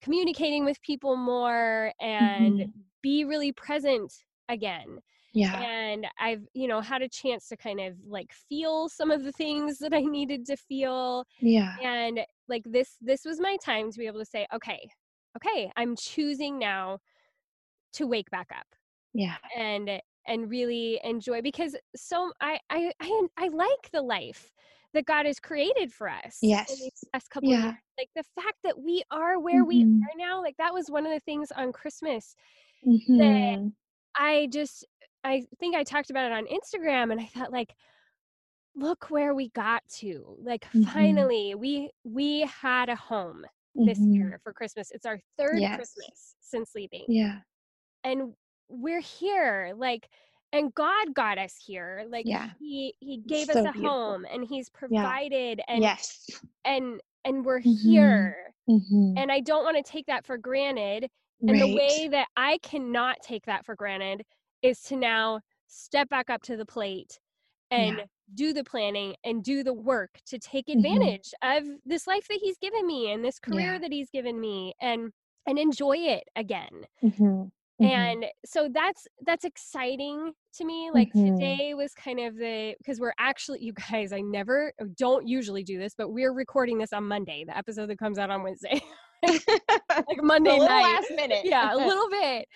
[0.00, 2.86] communicating with people more and Mhm.
[3.02, 4.12] be really present
[4.48, 5.00] again
[5.36, 5.66] Yeah.
[5.66, 9.32] and i've you know had a chance to kind of like feel some of the
[9.32, 11.76] things that i needed to feel Yeah.
[11.82, 14.88] and like this this was my time to be able to say okay
[15.36, 16.98] okay i'm choosing now
[17.92, 18.66] to wake back up
[19.12, 19.38] Yeah.
[19.56, 24.52] and and really enjoy because so I I I, I like the life
[24.94, 26.54] that God has created for us.
[26.68, 26.80] in Yes.
[26.80, 27.58] these past couple Yeah.
[27.58, 27.80] years.
[27.98, 30.10] Like the fact that we are where we Mhm.
[30.14, 32.34] are now, like that was one of the things on Christmas
[32.86, 33.76] Mhm.
[34.18, 34.84] I just
[35.26, 37.74] I think I talked about it on Instagram and I thought like
[38.74, 40.36] look where we got to.
[40.40, 40.86] Like Mhm.
[40.92, 44.14] finally we we had a home this Mhm.
[44.14, 44.90] year for Christmas.
[44.90, 45.76] It's our third Yes.
[45.76, 47.04] Christmas since leaving.
[47.08, 47.40] Yeah.
[48.04, 48.34] and
[48.68, 50.08] we're here like
[50.52, 52.50] and god got us here like Yeah.
[52.58, 53.88] he he gave us a beautiful.
[53.90, 56.28] home and he's provided and yes.
[56.64, 57.82] and and we're Mhm.
[57.82, 59.14] here Mhm.
[59.18, 61.10] and i don't want to take that for granted
[61.40, 64.24] and the way that i cannot take that for granted
[64.66, 67.18] is to now step back up to the plate
[67.70, 68.04] and Yeah.
[68.34, 70.76] do the planning and do the work to take Mhm.
[70.76, 73.78] advantage of this life that he's given me and this career Yeah.
[73.78, 75.12] that he's given me and
[75.48, 77.52] and enjoy it again Mhm.
[77.80, 77.88] Mhm.
[77.88, 81.36] and so that's that's exciting to me like Mhm.
[81.36, 85.78] today was kind of the because we're actually you guys i never don't usually do
[85.78, 88.80] this but we're recording this on monday the episode that comes out on wednesday
[89.24, 89.38] like
[90.22, 91.40] monday a little night last minute.
[91.44, 92.46] yeah a little bit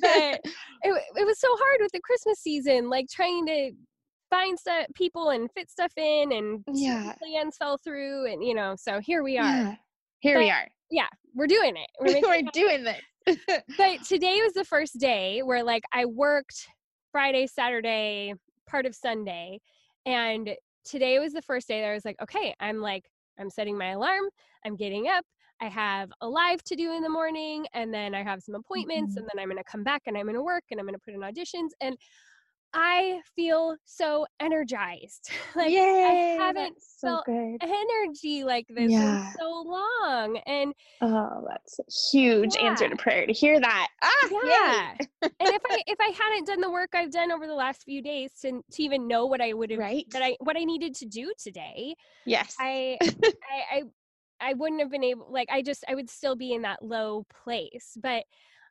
[0.00, 0.40] but
[0.82, 3.72] it, it was so hard with the christmas season like trying to
[4.30, 7.12] find stuff people and fit stuff in and Yeah.
[7.18, 9.74] plans fell through and you know so here we are Yeah.
[10.20, 10.66] Here we are.
[10.90, 13.36] yeah we're doing it we're making it We're doing this.
[13.78, 16.66] but today was the first day where like I worked
[17.12, 18.34] Friday, Saturday,
[18.68, 19.60] part of Sunday,
[20.04, 20.50] and
[20.84, 23.04] today was the first day that I was like, okay, I'm like,
[23.38, 24.24] I'm setting my alarm,
[24.66, 25.24] I'm getting up,
[25.60, 29.14] I have a live to do in the morning, and then I have some appointments,
[29.14, 29.18] Mhm.
[29.18, 31.20] and then I'm gonna come back and I'm gonna work and I'm gonna put in
[31.20, 31.96] auditions, and
[32.72, 35.30] I feel so energized.
[35.56, 36.36] like Yay.
[36.38, 37.58] haven't so felt good.
[37.62, 39.00] energy like this Yeah.
[39.00, 43.88] in so long, and Oh, that's a huge answer to prayer to hear that.
[44.02, 44.96] Ah, yeah
[45.40, 48.00] and if i if i hadn't done the work i've done over the last few
[48.00, 50.06] days to, to even know what i would have Right.
[50.12, 52.54] that i what i needed to do today Yes.
[52.60, 53.82] i I, I
[54.40, 57.24] i wouldn't have been able like i just i would still be in that low
[57.44, 58.24] place but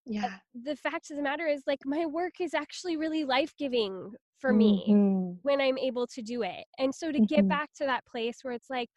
[0.05, 0.39] yeah.
[0.53, 4.95] the fact of the matter is like my work is actually really life-giving for me
[4.95, 5.43] Mhm.
[5.43, 7.47] when i'm able to do it and so to get Mhm.
[7.47, 8.89] back to that place where it's like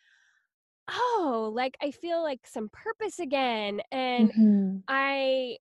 [0.89, 4.83] oh like i feel like some purpose again and Mhm.
[4.89, 5.59] I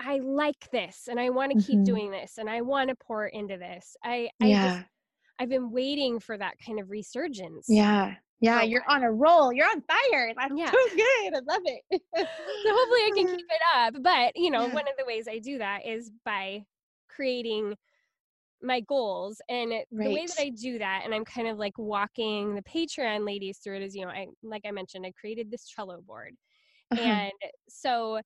[0.00, 1.84] I like this and I want to keep Mhm.
[1.84, 3.96] doing this and I want to pour into this.
[4.04, 4.56] I I Yeah.
[4.56, 4.86] just
[5.38, 7.68] I've been waiting for that kind of resurgence.
[7.68, 8.20] Yeah.
[8.40, 8.62] Yeah.
[8.62, 9.52] You're on a roll.
[9.52, 10.32] You're on fire.
[10.36, 10.70] That's Yeah.
[10.70, 11.34] so good.
[11.34, 11.82] I love it.
[12.16, 13.94] So hopefully I can keep it up.
[14.02, 16.64] But you know, one of the ways I do that is by
[17.08, 17.76] creating
[18.62, 21.78] my goals and it- the way that I do that and I'm kind of like
[21.78, 25.50] walking the Patreon ladies through it is you know I like I mentioned I created
[25.50, 26.36] this Trello board
[26.92, 27.00] Uh-huh.
[27.02, 27.32] And
[27.70, 28.20] so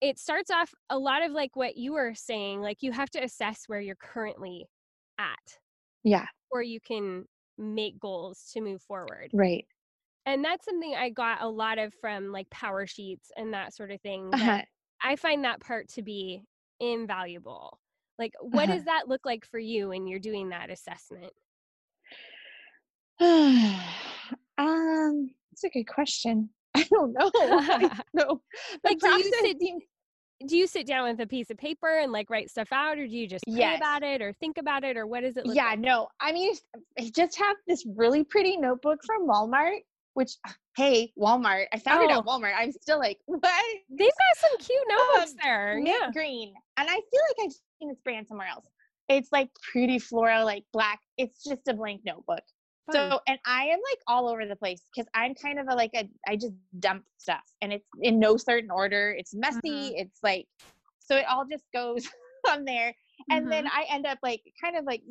[0.00, 3.22] it starts off a lot of like what you were saying, like you have to
[3.22, 4.64] assess where you're currently
[5.18, 5.58] at,
[6.04, 6.26] Yeah.
[6.50, 7.26] or you can
[7.58, 9.30] make goals to move forward.
[9.32, 9.66] Right.
[10.26, 13.90] And that's something I got a lot of from like power sheets and that sort
[13.92, 14.30] of thing.
[14.32, 14.62] Uh-huh.
[15.02, 16.42] I find that part to be
[16.80, 17.78] invaluable.
[18.18, 18.74] Like, what Uh-huh.
[18.74, 21.32] does that look like for you when you're doing that assessment?
[24.58, 26.50] um, it's a good question.
[26.74, 27.30] I don't know.
[27.34, 28.42] I don't know.
[28.84, 29.58] Like do you sit
[30.46, 33.06] do you sit down with a piece of paper and like write stuff out or
[33.06, 33.78] do you just pray Yes.
[33.78, 35.78] about it or think about it or what does it look yeah, like?
[35.78, 36.08] no.
[36.20, 36.54] I mean,
[36.98, 39.78] I just have this really pretty notebook from Walmart.
[40.14, 40.32] Which,
[40.76, 41.66] hey, Walmart!
[41.72, 42.20] I found it Oh.
[42.20, 42.54] at Walmart.
[42.56, 43.42] I'm still like, what?
[43.90, 45.74] They've got some cute notebooks Um, there.
[45.76, 46.10] mint Yeah.
[46.12, 48.66] green, and I feel like I've seen this brand somewhere else.
[49.08, 51.00] It's like pretty floral, like black.
[51.18, 52.42] It's just a blank notebook.
[52.92, 55.90] So, and I am like all over the place because I'm kind of a like
[55.94, 59.14] a I just dump stuff, and it's in no certain order.
[59.18, 59.94] It's messy.
[59.94, 59.96] Mhm.
[59.96, 60.46] It's like
[61.00, 62.08] so it all just goes
[62.48, 62.94] on there,
[63.30, 63.50] and Mm-hmm.
[63.50, 65.02] then I end up like kind of like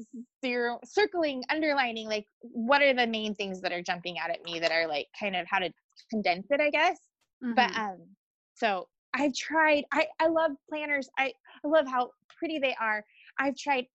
[0.44, 4.60] zero circling, underlining like what are the main things that are jumping out at me
[4.60, 5.72] that are like kind of how to
[6.10, 7.00] condense it, I guess
[7.56, 7.76] but Mhm.
[7.78, 8.16] um
[8.56, 11.32] so i've tried i i love planners i
[11.64, 13.06] i love how pretty they are
[13.38, 13.86] i've tried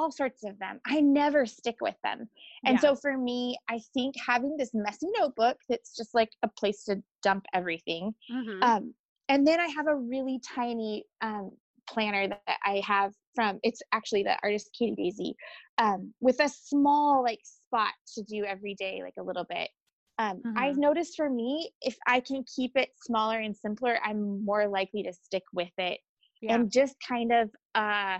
[0.00, 2.28] all sorts of them i never stick with them
[2.66, 2.80] and Yeah.
[2.80, 7.02] so for me i think having this messy notebook that's just like a place to
[7.22, 8.60] dump everything Mhm.
[8.62, 8.94] um
[9.28, 11.50] and then i have a really tiny um
[11.88, 15.34] planner that i have from it's actually the artist katie daisy
[15.78, 19.70] um with a small like spot to do every day like a little bit
[20.18, 20.76] um, I've Mhm.
[20.76, 25.14] noticed for me, if I can keep it smaller and simpler, I'm more likely to
[25.14, 26.00] stick with it
[26.40, 26.64] yeah.
[26.64, 28.18] and just kind of, uh,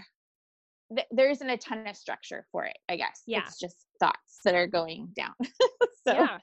[0.95, 3.23] th- there isn't a ton of structure for it, I guess.
[3.27, 3.43] Yeah.
[3.47, 5.35] It's just thoughts that are going down.
[6.07, 6.39] so, yeah.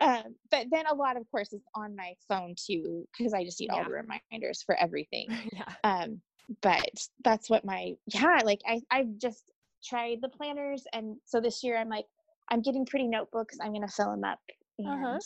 [0.00, 3.60] um, but then a lot, of course, is on my phone too, because I just
[3.60, 5.26] need all the reminders for everything.
[5.52, 5.72] yeah.
[5.84, 6.20] Um,
[6.62, 6.90] but
[7.24, 9.50] that's what my, yeah, like I, I've just
[9.84, 10.84] tried the planners.
[10.92, 12.06] And so this year I'm like,
[12.50, 13.58] I'm getting pretty notebooks.
[13.60, 14.40] I'm going to fill them up.
[14.78, 15.18] And Uh-huh.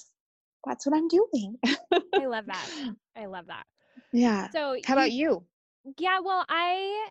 [0.66, 1.58] that's what I'm doing.
[2.14, 2.68] I love that.
[3.16, 3.64] I love that.
[4.12, 4.48] Yeah.
[4.50, 5.44] So How about you?
[5.98, 7.08] Yeah, well, I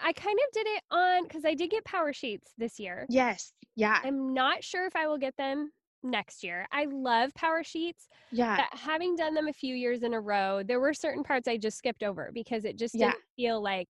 [0.00, 3.06] I kind of did it on because I did get power sheets this year.
[3.08, 3.52] Yes.
[3.74, 4.00] Yeah.
[4.04, 5.70] I'm not sure if I will get them
[6.02, 6.66] next year.
[6.70, 8.08] I love power sheets.
[8.30, 8.56] Yeah.
[8.56, 11.56] But having done them a few years in a row, there were certain parts I
[11.56, 13.88] just skipped over because it just didn't feel like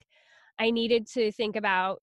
[0.59, 2.01] I needed to think about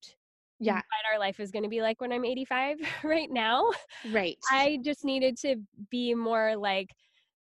[0.59, 0.75] Yeah.
[0.75, 3.71] what our life is going to be like when I'm 85 right now.
[4.11, 4.37] Right.
[4.51, 5.55] I just needed to
[5.89, 6.91] be more like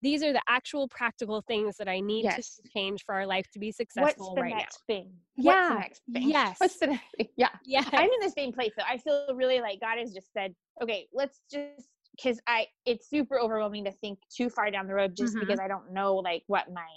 [0.01, 2.55] these are the actual practical things that I need Yes.
[2.55, 5.11] to change for our life to be What's successful the right next thing?
[5.37, 5.51] Yeah.
[5.53, 6.29] What's the next thing?
[6.29, 6.55] Yes.
[6.59, 7.27] What's the next thing?
[7.35, 7.49] Yeah.
[7.65, 7.83] Yeah.
[7.93, 8.83] I'm in the same place though.
[8.87, 13.39] I feel really like God has just said, okay, let's just because I it's super
[13.39, 15.41] overwhelming to think too far down the road just Mhm.
[15.41, 16.87] because I don't know like what my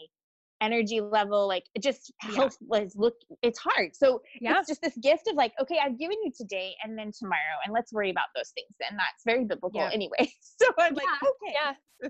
[0.62, 2.36] energy level like it just Yeah.
[2.36, 4.58] health was look it's hard so Yeah.
[4.58, 7.74] it's just this gift of like okay i've given you today and then tomorrow and
[7.74, 9.90] let's worry about those things and that's very biblical Yeah.
[9.92, 12.08] anyway so i'm like okay Yeah.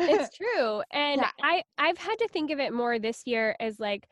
[0.00, 4.08] it's true and i i've had to think of it more this year as like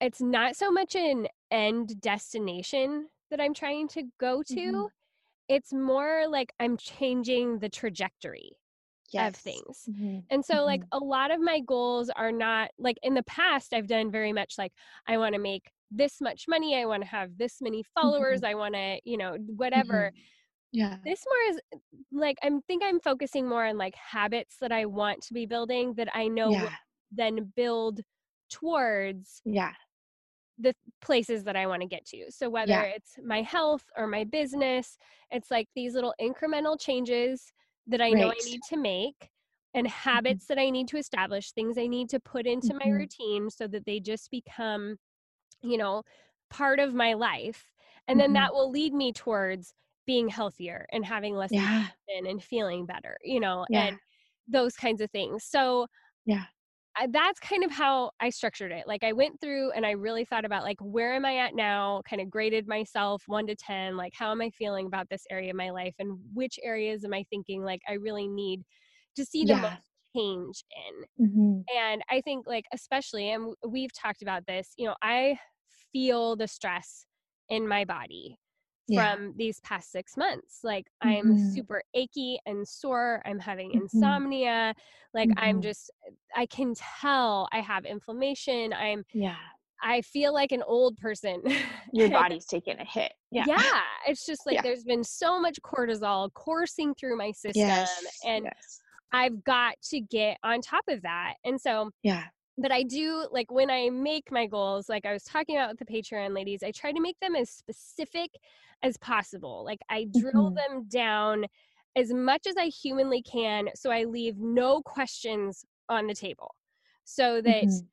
[0.00, 4.88] it's not so much an end destination that i'm trying to go to Mhm.
[5.48, 8.50] it's more like i'm changing the trajectory
[9.12, 9.34] yes.
[9.34, 10.24] of things Mhm.
[10.30, 10.88] and so like Mm-hmm.
[10.92, 14.54] a lot of my goals are not like in the past i've done very much
[14.58, 14.72] like
[15.06, 18.54] i want to make this much money i want to have this many followers i
[18.54, 20.26] want to you know whatever Mhm.
[20.72, 21.60] yeah this more is
[22.12, 25.94] like i'm think i'm focusing more on like habits that i want to be building
[25.94, 26.76] that i know yeah
[27.12, 28.00] then build
[28.50, 29.72] towards yeah
[30.58, 32.84] the places that i want to get to so whether Yeah.
[32.84, 34.96] it's my health or my business
[35.30, 37.52] it's like these little incremental changes
[37.86, 39.30] that i know i need to make
[39.74, 42.98] and habits that i need to establish things i need to put into my Mhm.
[42.98, 44.96] routine so that they just become
[45.62, 46.02] you know
[46.50, 47.72] part of my life
[48.08, 48.34] and then Mhm.
[48.34, 49.74] that will lead me towards
[50.06, 51.90] being healthier and having less yeah
[52.26, 53.86] and feeling better, you know, Yeah.
[53.86, 53.98] and
[54.48, 55.44] those kinds of things.
[55.44, 55.88] So,
[56.26, 56.46] Yeah.
[56.98, 58.86] I, that's kind of how I structured it.
[58.86, 62.02] Like, I went through and I really thought about, like, where am I at now?
[62.08, 63.96] Kind of graded myself one to 10.
[63.96, 65.94] Like, how am I feeling about this area of my life?
[65.98, 68.62] And which areas am I thinking, like, I really need
[69.16, 69.60] to see the Yeah.
[69.60, 71.04] most change in?
[71.18, 71.66] Mhm.
[71.76, 75.38] And I think, like, especially, and we've talked about this, you know, I
[75.92, 77.06] feel the stress
[77.48, 78.38] in my body
[78.88, 79.16] Yeah.
[79.16, 80.60] from these past six months.
[80.64, 81.38] Like, I'm Mhm.
[81.38, 83.22] super achy and sore.
[83.24, 83.80] I'm having Mhm.
[83.82, 84.74] insomnia.
[85.14, 85.62] Like, I'm Mhm.
[85.62, 85.90] just,
[86.36, 88.72] I can tell I have inflammation.
[88.72, 89.36] I'm, yeah
[89.82, 91.42] I feel like an old person.
[91.92, 93.82] your body's taking a hit yeah yeah.
[94.06, 94.62] It's just like Yeah.
[94.62, 97.64] there's been so much cortisol coursing through my system.
[97.64, 98.80] yes And yes.
[99.12, 101.34] I've got to get on top of that.
[101.44, 102.28] And so, yeah
[102.58, 105.78] but I do like when I make my goals, like I was talking about with
[105.78, 108.30] the Patreon ladies, I try to make them as specific
[108.82, 109.64] as possible.
[109.64, 110.66] Like I drill Mhm.
[110.68, 111.46] them down
[111.96, 116.54] as much as I humanly can so I leave no questions on the table.
[117.04, 117.88] So that Mhm.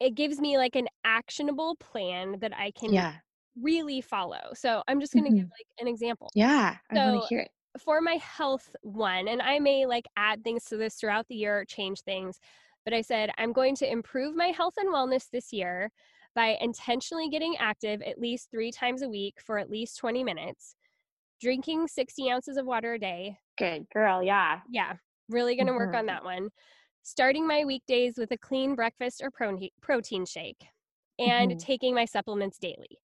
[0.00, 3.20] it gives me like an actionable plan that I can yeah
[3.56, 4.52] really follow.
[4.54, 5.52] So I'm just going to give Mhm.
[5.58, 6.34] like an example.
[6.34, 10.06] yeah i want So, to hear it for my health one, and I may like
[10.16, 12.40] add things to this throughout the year, change things,
[12.86, 15.92] but I said I'm going to improve my health and wellness this year
[16.34, 20.76] by intentionally getting active at least three times a week for at least 20 minutes,
[21.40, 23.38] drinking 60 ounces of water a day.
[23.58, 24.22] Good girl.
[24.22, 24.62] Yeah.
[24.68, 24.96] Yeah,
[25.28, 25.94] really going to work Mhm.
[25.94, 26.50] on that one.
[27.02, 30.66] Starting my weekdays with a clean breakfast or protein protein shake
[31.18, 31.58] and Mhm.
[31.58, 32.98] taking my supplements daily.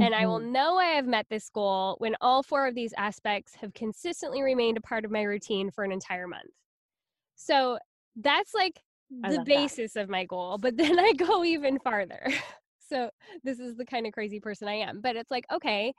[0.00, 0.46] And I will Mhm.
[0.46, 4.78] know I have met this goal when all four of these aspects have consistently remained
[4.78, 6.52] a part of my routine for an entire month.
[7.36, 7.78] So
[8.16, 8.82] that's like
[9.22, 9.70] I the love that.
[9.70, 10.58] basis of my goal.
[10.58, 12.26] But then I go even farther.
[12.88, 13.10] So
[13.42, 15.00] this is the kind of crazy person I am.
[15.00, 15.92] But it's like, okay,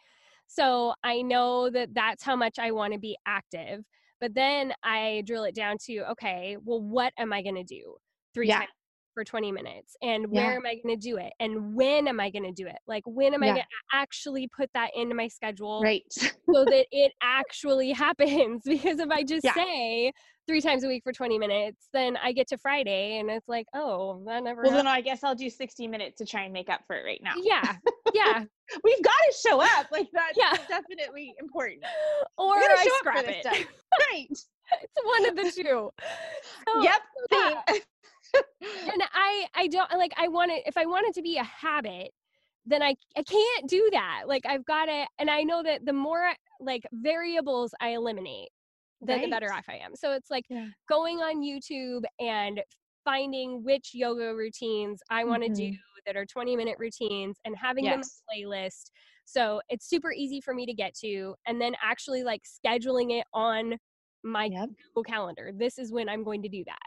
[0.47, 3.83] so I know that that's how much I want to be active.
[4.21, 7.97] But then I drill it down to, okay, well, what am I going to do
[8.33, 8.57] three Yeah.
[8.57, 8.69] times
[9.17, 9.97] for 20 minutes?
[10.03, 10.45] And Yeah.
[10.45, 11.33] where am I going to do it?
[11.39, 12.77] And when am I going to do it?
[12.85, 16.03] Like, when am I going to actually put that into my schedule Right.
[16.53, 18.61] so that it actually happens?
[18.63, 19.55] Because if I just Yeah.
[19.55, 20.13] say
[20.47, 23.65] three times a week for 20 minutes, then I get to Friday and it's like,
[23.73, 24.87] oh, that never Well, happened.
[24.87, 27.19] then I guess I'll do 60 minutes to try and make up for it right
[27.23, 27.33] now.
[27.41, 27.73] Yeah,
[28.13, 28.43] yeah.
[28.83, 29.87] We've got to show up.
[29.91, 30.53] Like that's Yeah.
[30.69, 31.81] definitely important.
[32.37, 33.67] Or I show up for scrap it.
[34.11, 34.27] Right.
[34.29, 35.91] It's one of the two.
[36.67, 37.01] So- yep.
[37.31, 37.61] yeah.
[38.61, 41.43] And I I don't like I want it if I want it to be a
[41.43, 42.11] habit,
[42.65, 44.23] then I I can't do that.
[44.27, 48.49] Like I've got to and I know that the more like variables I eliminate,
[49.01, 49.95] then the better off I am.
[49.95, 50.69] So it's like Yeah.
[50.89, 52.63] going on YouTube and
[53.05, 55.77] finding which yoga routines I want to do Mhm.
[56.05, 58.09] that are 20 minute routines and having them in
[58.41, 58.91] a playlist.
[59.25, 63.25] So it's super easy for me to get to and then actually like scheduling it
[63.33, 63.77] on
[64.23, 64.69] my Yep.
[64.95, 65.51] Google calendar.
[65.55, 66.79] This is when I'm going to do that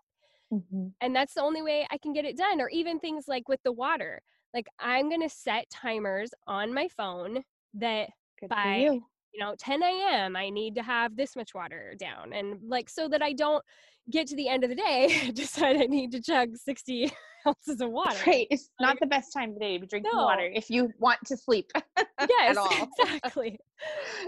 [0.50, 0.94] Mhm.
[1.00, 2.60] and that's the only way I can get it done.
[2.60, 4.22] Or even things like with the water,
[4.54, 7.44] like I'm gonna set timers on my phone
[7.74, 9.06] that Good By- you.
[9.32, 10.36] you know 10 a.m.
[10.36, 13.64] I need to have this much water down, and like so that I don't
[14.10, 17.10] get to the end of the day decide I need to chug 60
[17.46, 18.16] ounces of water.
[18.26, 18.46] Right.
[18.50, 20.24] It's Like- not the best time of day to be drinking No.
[20.24, 21.70] water if you want to sleep.
[22.28, 22.68] Yes, all.
[23.00, 23.58] exactly.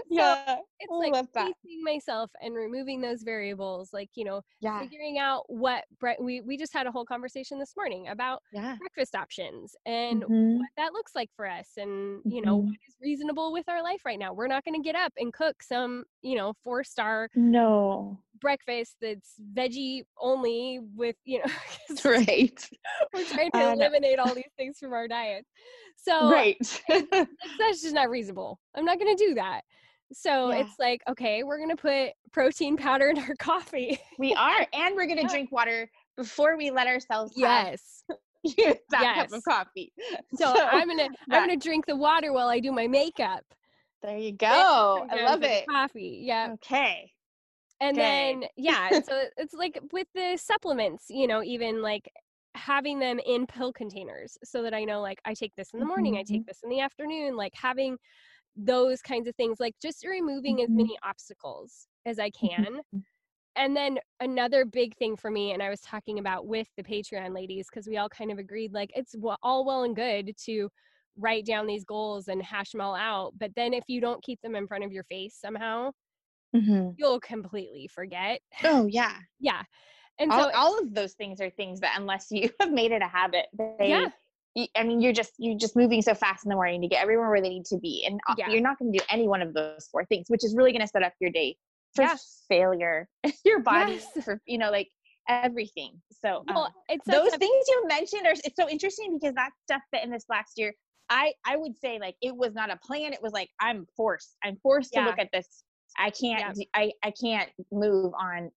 [0.09, 0.55] yeah.
[0.79, 1.45] It's I like love that.
[1.63, 4.79] pacing myself and removing those variables, like you know, Yeah.
[4.81, 8.77] figuring out what bre- we we just had a whole conversation this morning about Yeah.
[8.79, 10.57] breakfast options and Mhm.
[10.57, 12.65] what that looks like for us and you know Mhm.
[12.65, 15.31] what is reasonable with our life right now we're not going to get up and
[15.31, 18.17] cook some you know four star No.
[18.43, 21.45] Breakfast that's veggie only with you know
[22.05, 22.69] Right.
[23.13, 23.71] we're trying to know.
[23.71, 25.45] eliminate all these things from our diet
[25.95, 26.57] so right.
[26.89, 29.61] that's just not reasonable i'm not going to do that
[30.11, 30.57] so Yeah.
[30.57, 34.67] it's like okay we're going to put protein powder in our coffee we are.
[34.73, 35.29] And we're going to Yeah.
[35.29, 38.03] drink water before we let ourselves yes
[38.91, 39.93] that cup of coffee.
[40.35, 43.43] so i'm going to i'm going to drink the water while i do my makeup
[44.03, 45.07] there you go.
[45.09, 45.65] I love it.
[45.69, 47.09] coffee yeah Okay.
[47.79, 52.09] And then yeah so it's like with the supplements you know even like
[52.55, 55.85] having them in pill containers so that i know like i take this in the
[55.85, 56.33] morning i Mm-hmm.
[56.33, 57.97] take this in the afternoon like having
[58.55, 60.77] those kinds of things like just removing as Mhm.
[60.77, 62.63] many obstacles as i Mm-hmm.
[62.65, 62.81] can
[63.55, 67.33] and then another big thing for me and i was talking about with the patreon
[67.35, 70.69] ladies because we all kind of agreed like it's all well and good to
[71.17, 74.41] write down these goals and hash them all out but then if you don't keep
[74.41, 75.91] them in front of your face somehow
[76.55, 76.95] Mhm.
[76.97, 79.17] you'll completely forget Oh yeah.
[79.39, 79.63] yeah.
[80.19, 83.01] And all, so all of those things are things that unless you have made it
[83.01, 84.09] a habit, they, Yeah.
[84.77, 87.29] I mean, you're just you're just moving so fast in the morning to get everyone
[87.29, 88.49] where they need to be, and uh, Yeah.
[88.51, 90.81] you're not going to do any one of those four things, which is really going
[90.81, 91.57] to set up your day
[91.95, 92.17] for Yeah.
[92.47, 93.09] failure,
[93.45, 94.23] your body Yes.
[94.23, 94.89] for you know like
[95.27, 95.99] everything.
[96.11, 99.81] So well, um, it's those things you mentioned are it's so interesting because that stuff
[99.91, 100.75] that in this last year
[101.09, 103.11] I I would say like it was not a plan.
[103.13, 104.37] It was like I'm forced.
[104.43, 105.63] I'm forced to look at this.
[105.97, 106.39] I can't.
[106.39, 106.53] Yeah.
[106.53, 108.51] do- I I can't move on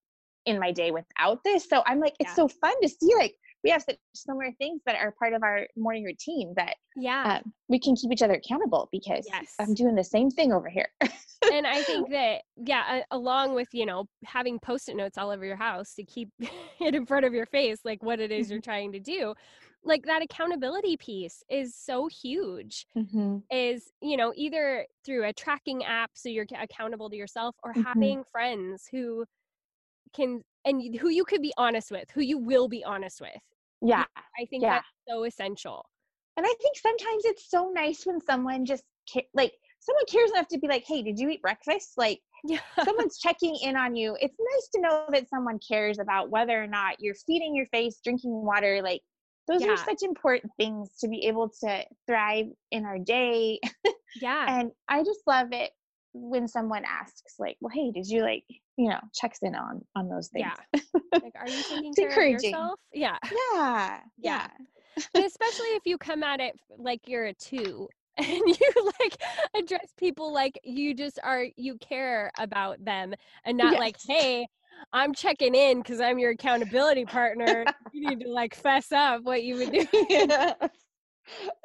[0.47, 1.68] in my day without this.
[1.68, 2.34] So I'm like, it's Yeah.
[2.34, 3.34] so fun to see like
[3.64, 7.41] we have such similar things that are part of our morning routine that yeah.
[7.45, 9.55] um, we can keep each other accountable because Yes.
[9.59, 10.89] I'm doing the same thing over here.
[11.53, 15.57] and I think that yeah, along with you know having post-it notes all over your
[15.57, 16.28] house to keep
[16.80, 19.34] it in front of your face, like what it is you're trying to do,
[19.87, 22.87] like that accountability piece is so huge.
[22.97, 23.39] mm-hmm.
[23.51, 27.84] Is you know either through a tracking app so you're accountable to yourself, or Mhm.
[27.84, 29.26] having friends who
[30.14, 33.41] can and who you could be honest with, who you will be honest with.
[33.80, 34.07] Yeah.
[34.39, 34.70] I think Yeah.
[34.70, 35.87] that's so essential.
[36.37, 38.84] And I think sometimes it's so nice when someone just
[39.34, 42.61] like someone cares enough to be like, "Hey, did you eat breakfast?" Like Yeah.
[42.78, 44.16] someone's checking in on you.
[44.20, 48.01] It's nice to know that someone cares about whether or not you're feeding your face,
[48.03, 48.82] drinking water.
[48.82, 49.03] Like
[49.47, 49.73] those Yeah.
[49.73, 53.61] are such important things to be able to thrive in our day.
[54.21, 54.61] yeah.
[54.61, 55.71] And I just love it
[56.17, 58.45] when someone asks like well hey did you like
[58.77, 60.81] you know checks in on on those things yeah
[61.13, 64.49] like are you taking care of yourself yeah yeah yeah,
[65.13, 69.17] but especially if you come at it like you're a two and you like
[69.55, 73.81] address people like you just are you care about them and not yes.
[73.81, 74.49] like hey
[74.93, 79.43] i'm checking in because i'm your accountability partner you need to like fess up what
[79.43, 79.87] you would do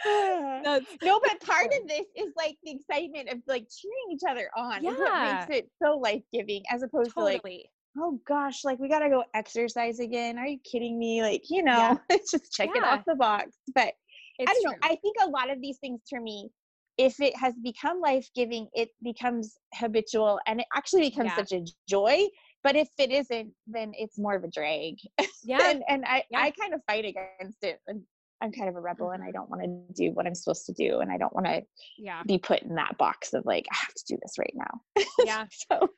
[0.05, 4.83] no, but part of this is like the excitement of like cheering each other on.
[4.83, 4.91] Yeah.
[4.91, 7.39] Is what makes it so life giving as opposed totally.
[7.39, 7.65] to like,
[7.97, 10.37] oh gosh, like we gotta go exercise again.
[10.37, 11.21] Are you kidding me?
[11.21, 12.17] Like, you know, yeah.
[12.29, 12.81] just check yeah.
[12.81, 13.57] it off the box.
[13.73, 13.93] But
[14.39, 14.71] it's I don't true.
[14.71, 14.77] know.
[14.83, 16.49] I think a lot of these things for me,
[16.97, 21.35] if it has become life giving, it becomes habitual and it actually becomes yeah.
[21.35, 22.25] such a joy.
[22.63, 24.95] But if it isn't, then it's more of a drag.
[25.43, 25.71] Yeah.
[25.71, 28.03] and and I, I kind of fight against it and
[28.41, 29.37] I'm kind of a rebel and I mm-hmm.
[29.37, 31.63] don't want to do what I'm supposed to do and I don't want to
[31.97, 32.21] yeah.
[32.27, 35.05] be put in that box of like I have to do this right now.
[35.25, 35.45] Yeah.
[35.71, 35.89] so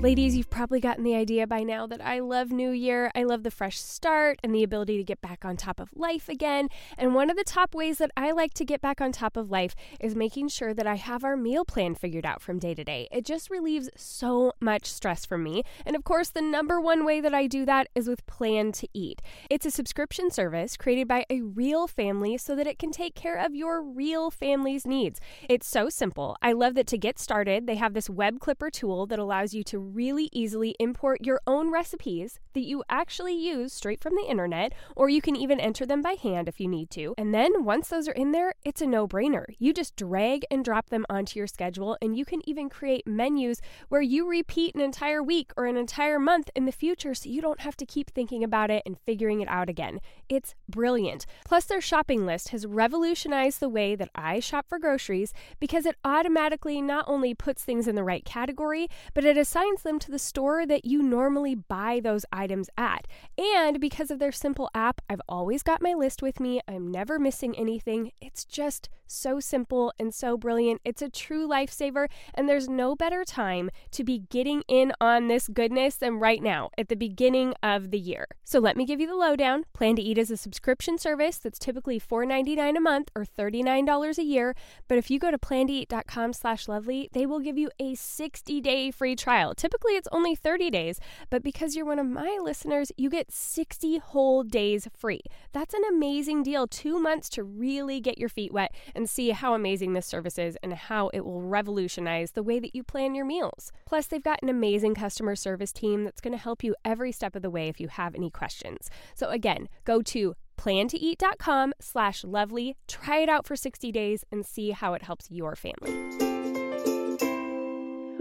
[0.00, 3.10] Ladies, you've probably gotten the idea by now that I love New Year.
[3.14, 6.26] I love the fresh start and the ability to get back on top of life
[6.26, 6.70] again.
[6.96, 9.50] And one of the top ways that I like to get back on top of
[9.50, 12.82] life is making sure that I have our meal plan figured out from day to
[12.82, 13.08] day.
[13.12, 15.64] It just relieves so much stress from me.
[15.84, 18.88] And of course, the number one way that I do that is with Plan to
[18.94, 19.20] Eat.
[19.50, 23.36] It's a subscription service created by a real family so that it can take care
[23.36, 25.20] of your real family's needs.
[25.46, 26.38] It's so simple.
[26.40, 29.62] I love that to get started, they have this web clipper tool that allows you
[29.64, 34.72] to really easily import your own recipes that you actually use straight from the internet,
[34.96, 37.14] or you can even enter them by hand if you need to.
[37.16, 39.44] And then once those are in there, it's a no brainer.
[39.58, 43.60] You just drag and drop them onto your schedule, and you can even create menus
[43.88, 47.40] where you repeat an entire week or an entire month in the future so you
[47.40, 50.00] don't have to keep thinking about it and figuring it out again.
[50.28, 51.26] It's brilliant.
[51.44, 55.96] Plus, their shopping list has revolutionized the way that I shop for groceries because it
[56.04, 60.18] automatically not only puts things in the right category, but it assigns them to the
[60.18, 63.06] store that you normally buy those items at.
[63.38, 66.60] And because of their simple app, I've always got my list with me.
[66.68, 68.12] I'm never missing anything.
[68.20, 70.80] It's just so simple and so brilliant.
[70.84, 75.48] It's a true lifesaver, and there's no better time to be getting in on this
[75.48, 78.26] goodness than right now at the beginning of the year.
[78.44, 79.64] So let me give you the lowdown.
[79.72, 84.22] Plan to Eat is a subscription service that's typically $4.99 a month or $39 a
[84.22, 84.54] year.
[84.88, 89.16] But if you go to plantoeat.com slash lovely, they will give you a 60-day free
[89.16, 89.54] trial.
[89.54, 91.00] Typically, it's only 30 days,
[91.30, 95.22] but because you're one of my listeners, you get 60 whole days free.
[95.52, 96.66] That's an amazing deal.
[96.66, 100.58] Two months to really get your feet wet and see how amazing this service is
[100.62, 103.72] and how it will revolutionize the way that you plan your meals.
[103.86, 107.34] Plus, they've got an amazing customer service team that's going to help you every step
[107.34, 108.90] of the way if you have any questions.
[109.14, 114.72] So again, go to plantoeat.com slash lovely, try it out for 60 days and see
[114.72, 115.94] how it helps your family.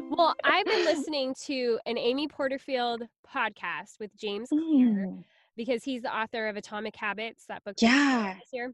[0.10, 5.24] Well, I've been listening to an Amy Porterfield podcast with James Clear mm.
[5.58, 7.76] because he's the author of Atomic Habits, that book.
[7.82, 8.36] Yeah.
[8.40, 8.74] This year.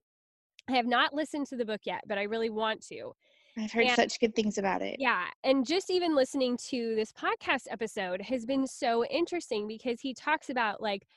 [0.70, 3.13] I have not listened to the book yet, but I really want to.
[3.57, 4.97] I've heard and, such good things about it.
[4.99, 5.26] Yeah.
[5.43, 10.49] And just even listening to this podcast episode has been so interesting because he talks
[10.49, 11.07] about like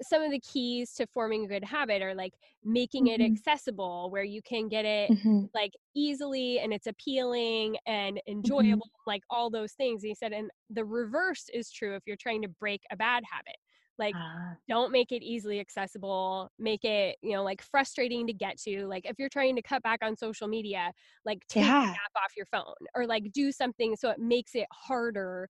[0.00, 2.32] some of the keys to forming a good habit are like
[2.64, 3.20] making mm-hmm.
[3.20, 5.44] it accessible where you can get it mm-hmm.
[5.54, 9.10] like easily and it's appealing and enjoyable, mm-hmm.
[9.10, 10.02] like all those things.
[10.04, 13.24] And he said, and the reverse is true if you're trying to break a bad
[13.30, 13.56] habit
[13.98, 18.56] like uh, don't make it easily accessible make it you know like frustrating to get
[18.58, 20.92] to like if you're trying to cut back on social media
[21.24, 21.82] like take yeah.
[21.82, 25.48] the app off your phone or like do something so it makes it harder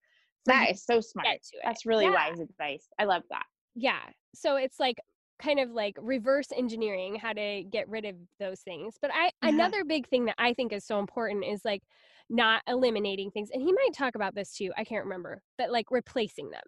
[0.49, 1.27] that is so smart.
[1.65, 2.13] that's really yeah.
[2.13, 2.89] wise advice.
[2.99, 3.45] I love that.
[3.75, 4.01] Yeah.
[4.35, 4.97] So it's like
[5.41, 9.51] kind of like reverse engineering how to get rid of those things but i yeah.
[9.51, 11.81] another big thing that i think is so important is like
[12.29, 15.93] not eliminating things and he might talk about this too i can't remember but like
[15.93, 16.65] replacing them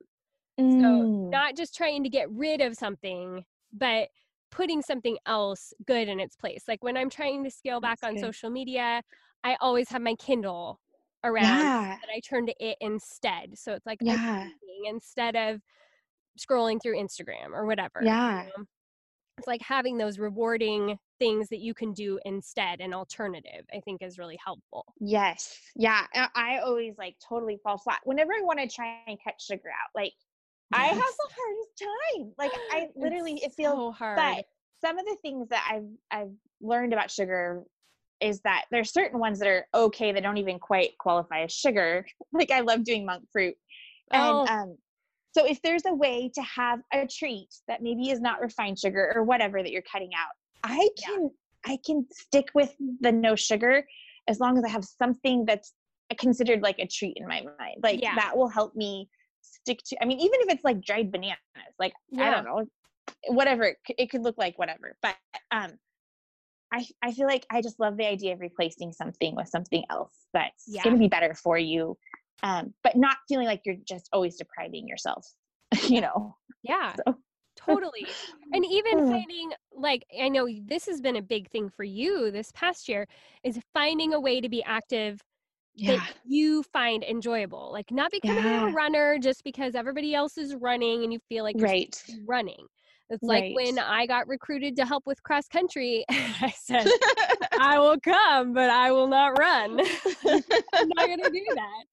[0.58, 0.80] Mm.
[0.80, 4.08] So not just trying to get rid of something, but
[4.50, 6.64] putting something else good in its place.
[6.66, 8.24] Like when I'm trying to scale back That's on good.
[8.24, 9.02] social media,
[9.44, 10.80] I always have my Kindle
[11.22, 11.96] around yeah.
[12.00, 13.56] that I turn to it instead.
[13.56, 14.48] So it's like yeah.
[14.86, 15.60] instead of
[16.38, 18.00] scrolling through Instagram or whatever.
[18.02, 18.44] Yeah.
[18.44, 18.64] You know?
[19.38, 24.02] It's like having those rewarding things that you can do instead an alternative i think
[24.02, 28.66] is really helpful yes yeah i always like totally fall flat whenever i want to
[28.66, 30.14] try and cut sugar out like
[30.72, 31.82] I have the hardest
[32.16, 32.32] time.
[32.38, 34.16] Like I literally it's it feels so hard.
[34.16, 34.44] But
[34.80, 37.62] some of the things that I've I've learned about sugar
[38.20, 42.06] is that there's certain ones that are okay that don't even quite qualify as sugar.
[42.32, 43.54] Like I love doing monk fruit.
[44.12, 44.46] And oh.
[44.46, 44.76] um
[45.32, 49.12] so if there's a way to have a treat that maybe is not refined sugar
[49.14, 50.32] or whatever that you're cutting out
[50.64, 51.72] I can yeah.
[51.72, 53.84] I can stick with the no sugar
[54.28, 55.72] as long as I have something that's
[56.18, 57.76] considered like a treat in my mind.
[57.82, 58.14] Like yeah.
[58.16, 59.08] that will help me
[59.64, 61.38] stick to I mean even if it's like dried bananas,
[61.78, 62.28] like yeah.
[62.28, 62.64] I don't know,
[63.28, 64.96] whatever it, it could look like whatever.
[65.02, 65.16] But
[65.50, 65.72] um
[66.72, 70.14] I, I feel like I just love the idea of replacing something with something else
[70.32, 70.82] that's yeah.
[70.84, 71.96] going to be better for you,
[72.42, 75.26] um, but not feeling like you're just always depriving yourself,
[75.88, 76.36] you know?
[76.62, 76.94] Yeah.
[77.06, 77.16] So.
[77.56, 78.06] Totally.
[78.52, 82.50] And even finding, like, I know this has been a big thing for you this
[82.52, 83.06] past year,
[83.44, 85.20] is finding a way to be active
[85.80, 85.96] yeah.
[85.96, 87.70] that you find enjoyable.
[87.72, 88.68] Like, not becoming yeah.
[88.68, 92.02] a runner just because everybody else is running and you feel like right.
[92.26, 92.66] running
[93.10, 93.54] it's right.
[93.56, 96.86] like when I got recruited to help with cross country, I said,
[97.60, 99.80] I will come, but I will not run.
[100.24, 101.84] I'm not going to do that.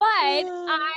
[0.00, 0.66] But uh.
[0.68, 0.92] I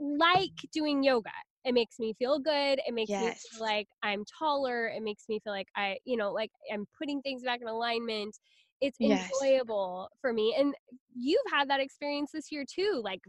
[0.00, 1.30] like doing yoga.
[1.64, 2.80] It makes me feel good.
[2.86, 3.22] It makes yes.
[3.22, 4.88] me feel like I'm taller.
[4.88, 8.38] It makes me feel like I, you know, like I'm putting things back in alignment.
[8.80, 9.28] It's yes.
[9.42, 10.54] enjoyable for me.
[10.58, 10.74] And
[11.14, 13.00] you've had that experience this year too.
[13.02, 13.20] Like,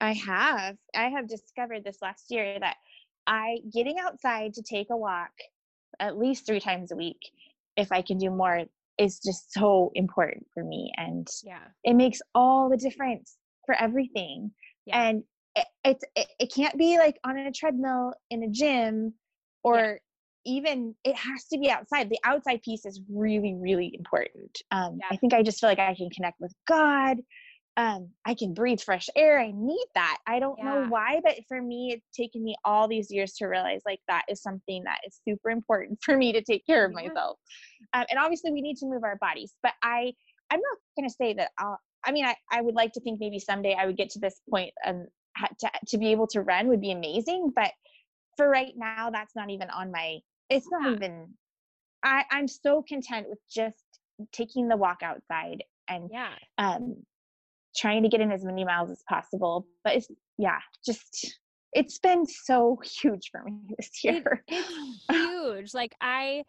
[0.00, 0.76] I have.
[0.94, 2.76] I have discovered this last year that
[3.26, 5.32] I getting outside to take a walk
[5.98, 7.18] at least three times a week,
[7.76, 8.64] if I can do more,
[8.98, 10.92] is just so important for me.
[10.96, 13.36] And yeah, it makes all the difference
[13.66, 14.52] for everything.
[14.86, 15.02] Yeah.
[15.02, 15.24] And
[15.56, 19.14] it, it's it, it can't be like on a treadmill in a gym
[19.64, 19.98] or.
[20.46, 25.06] Even it has to be outside the outside piece is really really important um, yeah.
[25.10, 27.18] i think i just feel like i can connect with god
[27.76, 29.40] um, I can breathe fresh air.
[29.40, 30.18] I need that.
[30.28, 30.64] I don't yeah.
[30.64, 34.22] know why, but for me, it's taken me all these years to realize like that
[34.28, 37.08] is something that is super important for me to take care of yeah.
[37.08, 37.38] myself.
[37.92, 39.54] Um, and obviously, we need to move our bodies.
[39.62, 40.12] But I,
[40.50, 41.50] I'm not going to say that.
[41.58, 44.20] I'll, I mean, I, I would like to think maybe someday I would get to
[44.20, 45.06] this point and
[45.58, 47.52] to to be able to run would be amazing.
[47.56, 47.72] But
[48.36, 50.18] for right now, that's not even on my.
[50.50, 50.96] It's not yeah.
[50.96, 51.34] even.
[52.04, 53.82] I I'm so content with just
[54.32, 56.96] taking the walk outside and yeah um
[57.76, 59.66] trying to get in as many miles as possible.
[59.82, 61.38] But it's yeah, just
[61.72, 64.44] it's been so huge for me this year.
[64.48, 65.74] It, it's huge.
[65.74, 66.44] like I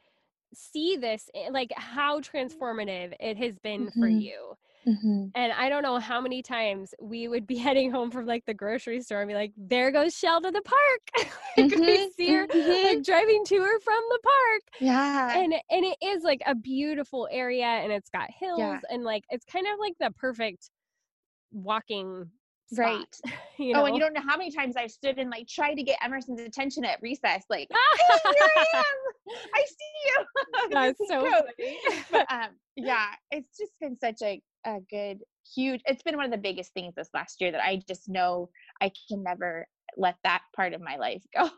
[0.53, 3.99] see this eh, like how transformative it has been mm-hmm.
[3.99, 4.55] for you.
[4.87, 5.27] Mm-hmm.
[5.35, 8.53] And I don't know how many times we would be heading home from like the
[8.53, 11.29] grocery store and be like, there goes Shell to the park.
[11.57, 11.79] mm-hmm.
[11.79, 12.85] we see her mm-hmm.
[12.85, 14.61] like driving to or from the park.
[14.79, 15.37] Yeah.
[15.37, 18.79] And and it is like a beautiful area and it's got hills yeah.
[18.89, 20.69] and like it's kind of like the perfect
[21.51, 22.29] walking
[22.67, 23.21] spot, right
[23.59, 23.83] you know?
[23.83, 25.97] oh and you don't know how many times i stood and like tried to get
[26.03, 29.75] emerson's attention at recess like hey, here i am i see
[30.05, 30.25] you
[30.71, 31.77] that's so funny
[32.11, 35.19] but um yeah it's just been such a, a good
[35.53, 38.49] huge it's been one of the biggest things this last year that i just know
[38.81, 41.49] i can never let that part of my life go.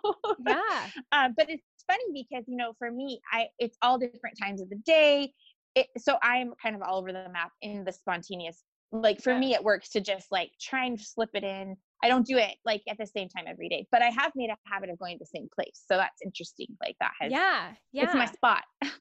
[0.46, 0.88] Yeah.
[1.12, 4.70] Um, but it's funny because you know for me i it's all different times of
[4.70, 5.34] the day.
[5.76, 9.40] It, so i'm kind of all over the map in the spontaneous like for yeah.
[9.40, 12.56] me it works to just like try and slip it in i don't do it
[12.66, 15.18] like at the same time every day but i have made a habit of going
[15.18, 18.64] to the same place so that's interesting like that has yeah yeah it's my spot
[18.82, 18.96] and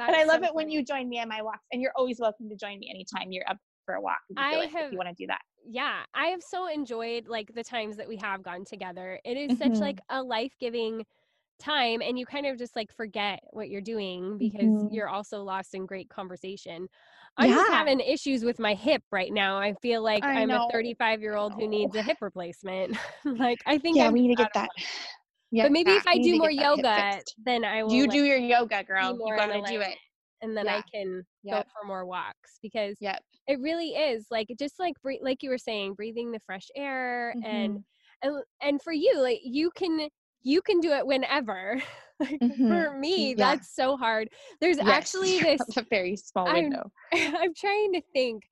[0.00, 0.50] i love so it funny.
[0.52, 3.30] when you join me on my walks and you're always welcome to join me anytime
[3.30, 6.42] you're up for a walk i have you want to do that yeah i have
[6.42, 9.74] so enjoyed like the times that we have gone together it is mm-hmm.
[9.74, 11.04] such like a life-giving
[11.58, 14.94] time and you kind of just like forget what you're doing because mm-hmm.
[14.94, 16.88] you're also lost in great conversation
[17.38, 17.56] I'm yeah.
[17.56, 19.58] just having issues with my hip right now.
[19.58, 22.96] I feel like I am a 35 year old who needs a hip replacement.
[23.24, 24.68] like I think yeah, I'm we need to get that.
[25.50, 27.90] Yeah, but maybe if I do more yoga, then I will.
[27.90, 29.18] You like, do your yoga, girl.
[29.18, 29.96] You gotta do it,
[30.42, 30.76] and then yeah.
[30.76, 31.64] I can yep.
[31.64, 33.22] go for more walks because yep.
[33.46, 34.92] it really is like just like
[35.22, 37.46] like you were saying, breathing the fresh air mm-hmm.
[37.46, 37.84] and
[38.20, 40.10] and and for you, like you can
[40.42, 41.80] you can do it whenever.
[42.20, 42.68] like mm-hmm.
[42.68, 43.34] for me, yeah.
[43.36, 44.28] that's so hard.
[44.60, 44.86] There's yes.
[44.88, 46.90] actually this a very small window.
[47.12, 48.44] I'm, I'm trying to think.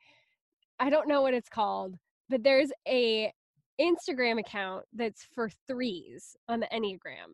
[0.79, 1.97] I don't know what it's called,
[2.29, 3.33] but there's a
[3.81, 7.33] Instagram account that's for threes on the Enneagram.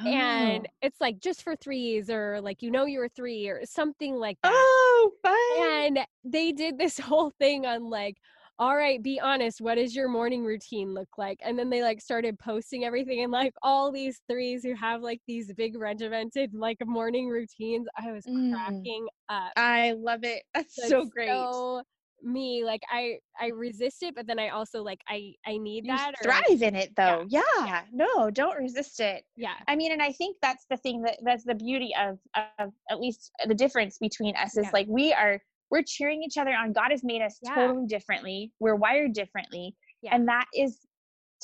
[0.00, 0.08] Oh.
[0.08, 4.36] And it's like just for threes, or like you know you're three, or something like
[4.42, 4.52] that.
[4.52, 5.96] Oh, fun.
[5.96, 8.16] And they did this whole thing on like,
[8.58, 9.60] all right, be honest.
[9.60, 11.38] What does your morning routine look like?
[11.42, 15.20] And then they like started posting everything and like all these threes who have like
[15.26, 17.86] these big regimented like morning routines.
[17.98, 18.52] I was mm.
[18.54, 19.52] cracking up.
[19.56, 20.42] I love it.
[20.54, 21.28] That's like, so great.
[21.28, 21.82] So
[22.22, 25.94] me like i i resist it but then i also like i i need you
[25.94, 27.42] that thrive in it though yeah.
[27.58, 27.82] yeah.
[27.92, 31.44] no don't resist it yeah i mean and i think that's the thing that that's
[31.44, 32.18] the beauty of
[32.58, 34.70] of at least the difference between us is yeah.
[34.72, 35.40] like we are
[35.70, 36.72] we're cheering each other on.
[36.72, 37.54] God has made us yeah.
[37.54, 38.52] totally differently.
[38.60, 39.74] We're wired differently.
[40.02, 40.14] Yeah.
[40.14, 40.78] And that is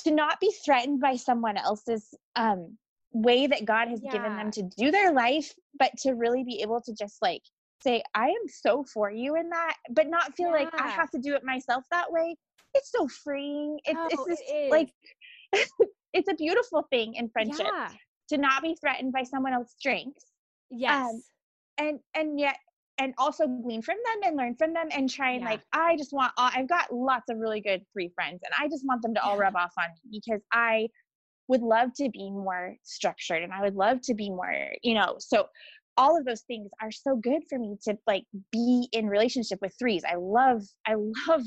[0.04, 2.76] to not be threatened by someone else's um
[3.12, 6.80] way that God has given them to do their life, but to really be able
[6.80, 7.42] to just like
[7.82, 11.18] say, I am so for you in that, but not feel like I have to
[11.18, 12.36] do it myself that way.
[12.74, 13.78] It's so freeing.
[13.84, 14.70] It's, Oh, it's just is.
[14.70, 14.88] like,
[16.14, 17.90] it's a beautiful thing in friendship Yeah.
[18.30, 20.26] to not be threatened by someone else's strengths
[20.70, 21.12] Yes.
[21.76, 22.56] and and yet
[22.98, 25.50] and also glean from them and learn from them and try and Yeah.
[25.50, 28.68] like i just want all, i've got lots of really good three friends and i
[28.68, 29.42] just want them to all Yeah.
[29.42, 30.88] rub off on me because i
[31.48, 35.16] would love to be more structured and i would love to be more you know
[35.18, 35.46] so
[35.98, 39.74] all of those things are so good for me to like be in relationship with
[39.78, 40.94] threes i love i
[41.28, 41.42] love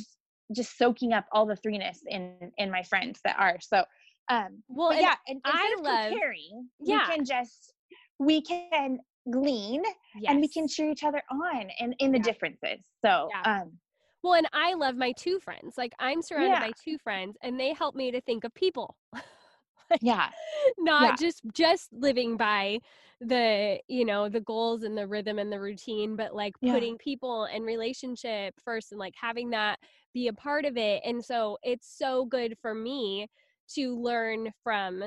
[0.56, 3.84] just soaking up all the threeness in in my friends that are so
[4.30, 7.08] um well, and yeah and I love- comparing Yeah.
[7.10, 7.74] we can just
[8.20, 9.00] we can
[9.32, 9.84] glean
[10.28, 12.30] and we can cheer each other on and in the Yeah.
[12.30, 13.46] differences so Yeah.
[13.46, 13.80] um
[14.24, 15.78] Well, and I love my two friends.
[15.78, 16.62] Like I'm surrounded Yeah.
[16.62, 18.98] by two friends, and they help me to think of people.
[20.02, 20.32] yeah
[20.78, 21.18] not Yeah.
[21.18, 22.80] just just living by
[23.22, 26.86] the you know the goals and the rhythm and the routine but like Yeah.
[26.86, 29.80] putting people and relationship first and like having that
[30.14, 33.28] be a part of it and so it's so good for me
[33.70, 35.04] to learn from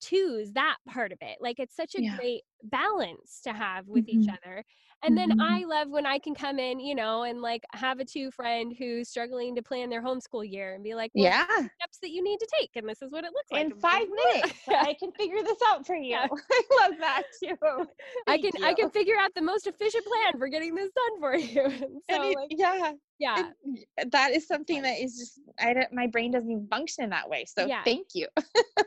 [0.00, 2.20] twos that part of it like it's such a Yeah.
[2.20, 4.36] great balance to have with each Mhm.
[4.44, 4.64] other
[5.06, 5.36] and then Mhm.
[5.40, 8.74] i love when i can come in you know and like have a two friend
[8.78, 12.22] who's struggling to plan their homeschool year and be like well, yeah steps that you
[12.22, 15.10] need to take and this is what it looks like in five minutes i can
[15.12, 16.26] figure this out for you Yeah.
[16.50, 17.56] i love that too
[18.28, 21.36] I can I can figure out the most efficient plan for getting this done for
[21.36, 22.00] you.
[22.10, 23.50] So it- like yeah yeah.
[23.96, 27.10] it- that is something that is just i don't my brain doesn't even function in
[27.10, 27.82] that way so Yeah.
[27.84, 28.26] thank you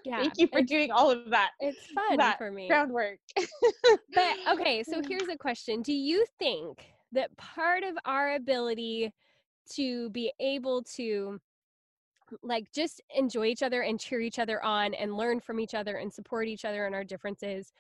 [0.05, 0.19] Yeah.
[0.19, 2.67] thank you for it's, doing all of that it's fun that for me.
[2.67, 3.19] groundwork
[4.13, 5.81] But okay, so here's a question.
[5.81, 9.11] Do you think that part of our ability
[9.71, 11.39] to be able to
[12.43, 15.97] like just enjoy each other and cheer each other on and learn from each other
[15.97, 17.73] and support each other in our differences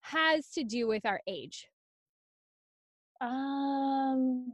[0.00, 1.68] has to do with our age?
[3.20, 4.52] um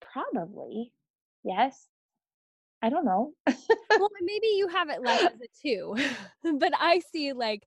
[0.00, 0.92] probably
[1.44, 1.88] yes.
[2.84, 3.32] I don't know.
[3.46, 5.96] Well, maybe you have it less as a two,
[6.58, 7.64] but I see like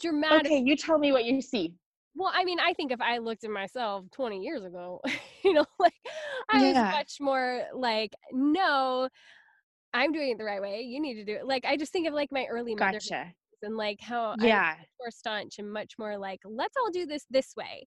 [0.00, 1.74] dramatic okay you tell me what you see
[2.14, 5.00] Well, I mean, I think if I looked at myself 20 years ago,
[5.44, 5.94] you know, like
[6.50, 9.08] I was much more like, no,
[9.94, 10.82] I'm doing it the right way.
[10.82, 11.46] You need to do it.
[11.46, 13.18] Like, I just think of like my early gotcha
[13.54, 17.06] days and like how I'm yeah more staunch and much more like, let's all do
[17.06, 17.86] this this way.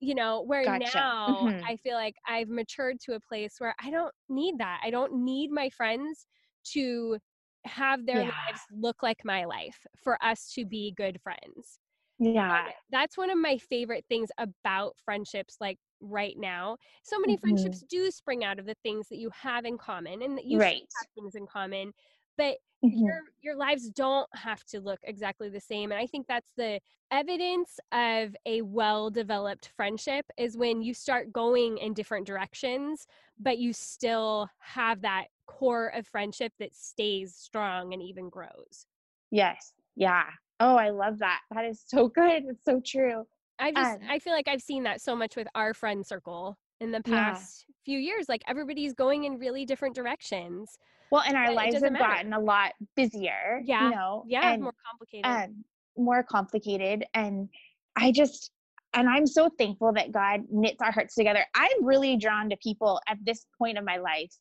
[0.00, 0.70] You know, where Gotcha.
[0.70, 1.70] now Mhm.
[1.70, 4.80] I feel like I've matured to a place where I don't need that.
[4.84, 6.26] I don't need my friends
[6.74, 7.18] to
[7.66, 8.30] have their Yeah.
[8.48, 11.78] lives look like my life for us to be good friends.
[12.18, 12.66] Yeah.
[12.66, 17.38] And that's one of my favorite things about friendships like right now so many Mhm.
[17.38, 20.58] friendships do spring out of the things that you have in common and that you
[20.58, 20.92] right.
[20.96, 21.92] have things in common
[22.36, 23.06] but Mhm.
[23.06, 26.80] your your lives don't have to look exactly the same and i think that's the
[27.10, 33.06] evidence of a well developed friendship is when you start going in different directions
[33.38, 38.86] but you still have that core of friendship that stays strong and even grows.
[39.30, 39.72] Yes.
[39.94, 40.30] Yeah
[40.60, 43.24] oh i love that that is so good it's so true
[43.58, 46.58] I just Um, I feel like I've seen that so much with our friend circle
[46.80, 47.30] in the Yeah.
[47.30, 48.28] past few years.
[48.28, 50.76] Like everybody's going in really different directions.
[51.10, 52.04] well and our lives have matter.
[52.04, 53.88] gotten a lot busier Yeah.
[53.88, 55.24] you know Yeah, and more complicated.
[55.24, 55.64] um,
[55.96, 57.48] more complicated and
[57.96, 58.50] i just
[58.92, 63.00] and i'm so thankful that god knits our hearts together i'm really drawn to people
[63.08, 64.34] at this point of my life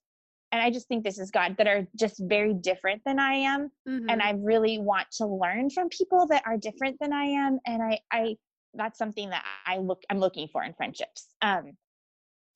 [0.52, 3.70] and i just think this is god that are just very different than i am
[3.86, 4.22] and Mhm.
[4.22, 8.00] i really want to learn from people that are different than i am and i
[8.12, 8.36] i
[8.74, 11.72] that's something that i look i'm looking for in friendships um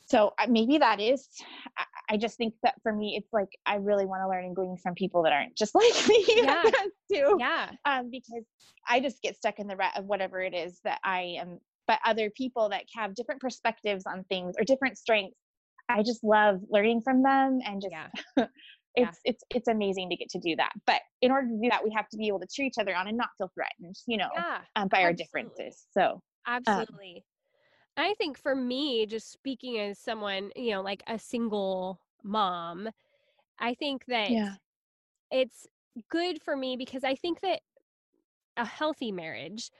[0.07, 1.27] so uh, maybe that is
[1.77, 4.55] I, I just think that for me it's like i really want to learn and
[4.55, 6.63] glean from people that aren't just like me Yeah.
[7.11, 7.71] too yeah.
[7.85, 8.43] um because
[8.87, 11.99] i just get stuck in the rut of whatever it is that i am but
[12.05, 15.35] other people that have different perspectives on things or different strengths
[15.89, 17.95] i just love learning from them and just
[18.95, 19.13] Yeah.
[19.13, 21.83] it's it's it's amazing to get to do that but in order to do that
[21.83, 24.17] we have to be able to cheer each other on and not feel threatened you
[24.17, 24.65] know Yeah.
[24.75, 27.25] um, by our differences so Absolutely.
[27.97, 32.89] I think for me, just speaking as someone, you know, like a single mom,
[33.59, 34.55] I think that Yeah.
[35.31, 35.67] it's
[36.09, 37.61] good for me because I think that
[38.57, 39.71] a healthy marriage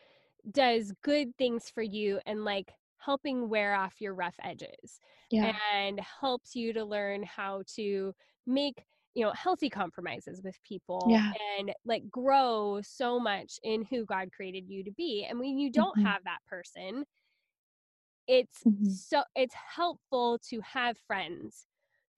[0.51, 5.99] does good things for you and like helping wear off your rough edges yeah and
[5.99, 8.13] helps you to learn how to
[8.45, 8.85] make
[9.15, 11.33] you know healthy compromises with people Yeah.
[11.57, 15.71] and like grow so much in who god created you to be and when you
[15.71, 15.99] don't Mhm.
[15.99, 17.05] have that person
[18.27, 18.99] it's Mhm.
[19.07, 21.67] so it's helpful to have friends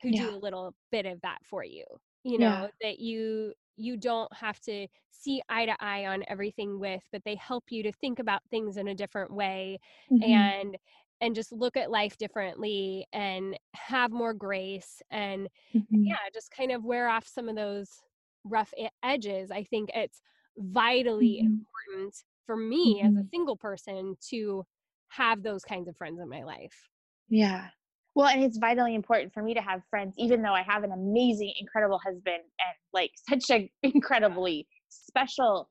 [0.01, 0.29] who Yeah.
[0.29, 1.85] do a little bit of that for you
[2.23, 2.65] you Yeah.
[2.67, 7.23] know that you you don't have to see eye to eye on everything with but
[7.25, 10.53] they help you to think about things in a different way Mhm.
[10.61, 10.77] and
[11.21, 16.17] and just look at life differently and have more grace and Mhm.
[16.17, 18.01] yeah just kind of wear off some of those
[18.43, 20.21] rough edges i think it's
[20.57, 21.65] vitally Mhm.
[21.87, 23.31] important for me as a Mhm.
[23.33, 24.65] single person to
[25.09, 26.89] have those kinds of friends in my life
[27.29, 27.71] Yeah.
[28.15, 30.91] Well, and it's vitally important for me to have friends, even though I have an
[30.91, 35.69] amazing, incredible husband and like such an incredibly special,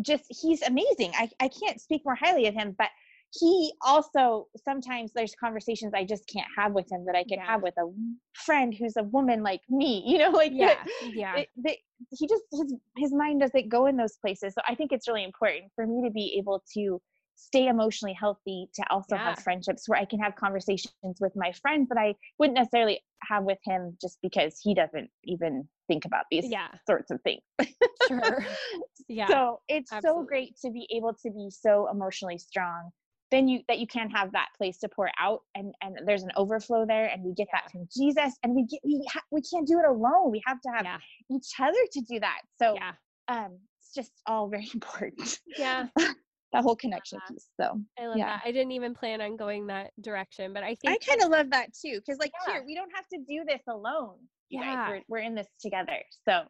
[0.00, 1.12] just he's amazing.
[1.14, 2.88] I, I can't speak more highly of him, but
[3.40, 7.46] he also sometimes there's conversations I just can't have with him that I can Yeah.
[7.46, 7.86] have with a
[8.34, 11.78] friend who's a woman like me, you know, like yeah yeah it,
[12.10, 14.54] he just his his mind doesn't go in those places.
[14.54, 17.00] So I think it's really important for me to be able to
[17.42, 19.24] stay emotionally healthy to also Yeah.
[19.26, 23.44] have friendships where I can have conversations with my friends that I wouldn't necessarily have
[23.44, 27.42] with him just because he doesn't even think about these yeah sorts of things.
[28.08, 28.44] sure
[29.08, 32.90] yeah So it's so great to be able to be so emotionally strong.
[33.30, 36.32] Then you that you can have that place to pour out, and and there's an
[36.36, 37.60] overflow there, and we get Yeah.
[37.60, 40.30] that from Jesus, and we get we ha- we can't do it alone.
[40.30, 40.98] We have to have yeah
[41.30, 42.40] each other to do that.
[42.60, 42.92] So yeah
[43.28, 45.40] um, it's just all very important.
[45.56, 45.86] yeah
[46.52, 47.32] that whole connection that.
[47.34, 47.48] piece.
[47.60, 48.26] So i love Yeah.
[48.36, 51.30] that i didn't even plan on going that direction but i think I kind of
[51.30, 52.54] love that too, because like Yeah.
[52.54, 54.18] here we don't have to do this alone.
[54.50, 54.88] Yeah.
[54.90, 55.96] we're we're in this together,
[56.28, 56.42] so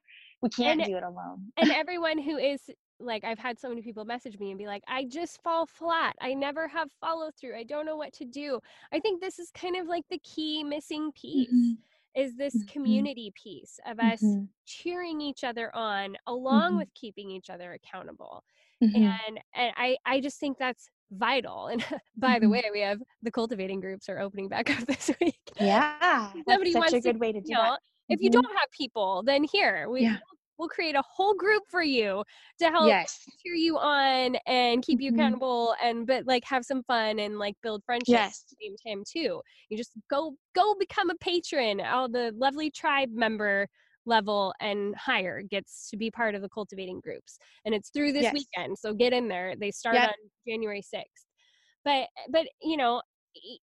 [0.42, 1.52] we can't And- do it alone.
[1.56, 2.60] and everyone who is
[3.00, 6.14] like i've had so many people message me and be like i just fall flat
[6.20, 8.60] i never have follow through i don't know what to do
[8.92, 11.78] i think this is kind of like the key missing piece Mhm,
[12.14, 12.68] is this Mhm.
[12.68, 16.78] community piece of us mhm, cheering each other on along Mhm.
[16.78, 18.44] with keeping each other accountable
[18.82, 19.20] mhm.
[19.28, 21.84] and and i i just think that's vital and
[22.16, 22.50] by the Mhm.
[22.50, 26.74] way we have the cultivating groups are opening back up this week Yeah, somebody that's
[26.74, 27.80] such wants a to, good way to do you know, that.
[28.08, 28.30] if you Mhm.
[28.30, 30.18] don't have people then here we Yeah.
[30.58, 32.22] we'll create a whole group for you
[32.58, 35.10] to help Yes, cheer you on and keep you Mhm.
[35.10, 38.76] accountable and but like have some fun and like build friendships yes, at the same
[38.86, 43.66] time too you just go go become a patron all the lovely tribe member
[44.06, 48.30] level and higher gets to be part of the cultivating groups and it's through this
[48.30, 48.32] Yes.
[48.32, 50.02] weekend so get in there they start Yep.
[50.04, 50.14] on
[50.46, 51.26] january 6th
[51.84, 53.02] but but you know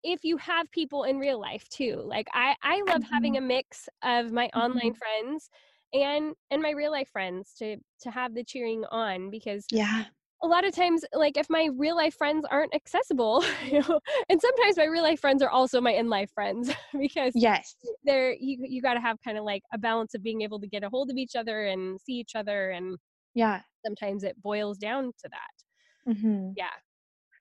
[0.03, 3.37] if you have people in real life too like i i love having Mm-hmm.
[3.37, 5.49] a mix of my online friends
[5.93, 10.05] and and my real life friends to to have the cheering on because yeah,
[10.43, 14.39] a lot of times like if my real life friends aren't accessible you know and
[14.39, 18.57] sometimes my real life friends are also my in life friends because yes, they're you
[18.61, 20.89] you got to have kind of like a balance of being able to get a
[20.89, 22.97] hold of each other and see each other and
[23.33, 23.61] yeah.
[23.85, 26.53] sometimes it boils down to that mhm.
[26.55, 26.65] yeah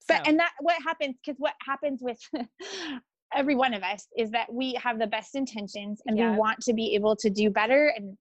[0.08, 2.18] but So, and that what happens because what happens with
[3.34, 6.30] every one of us is that we have the best intentions and Yeah.
[6.32, 8.16] we want to be able to do better and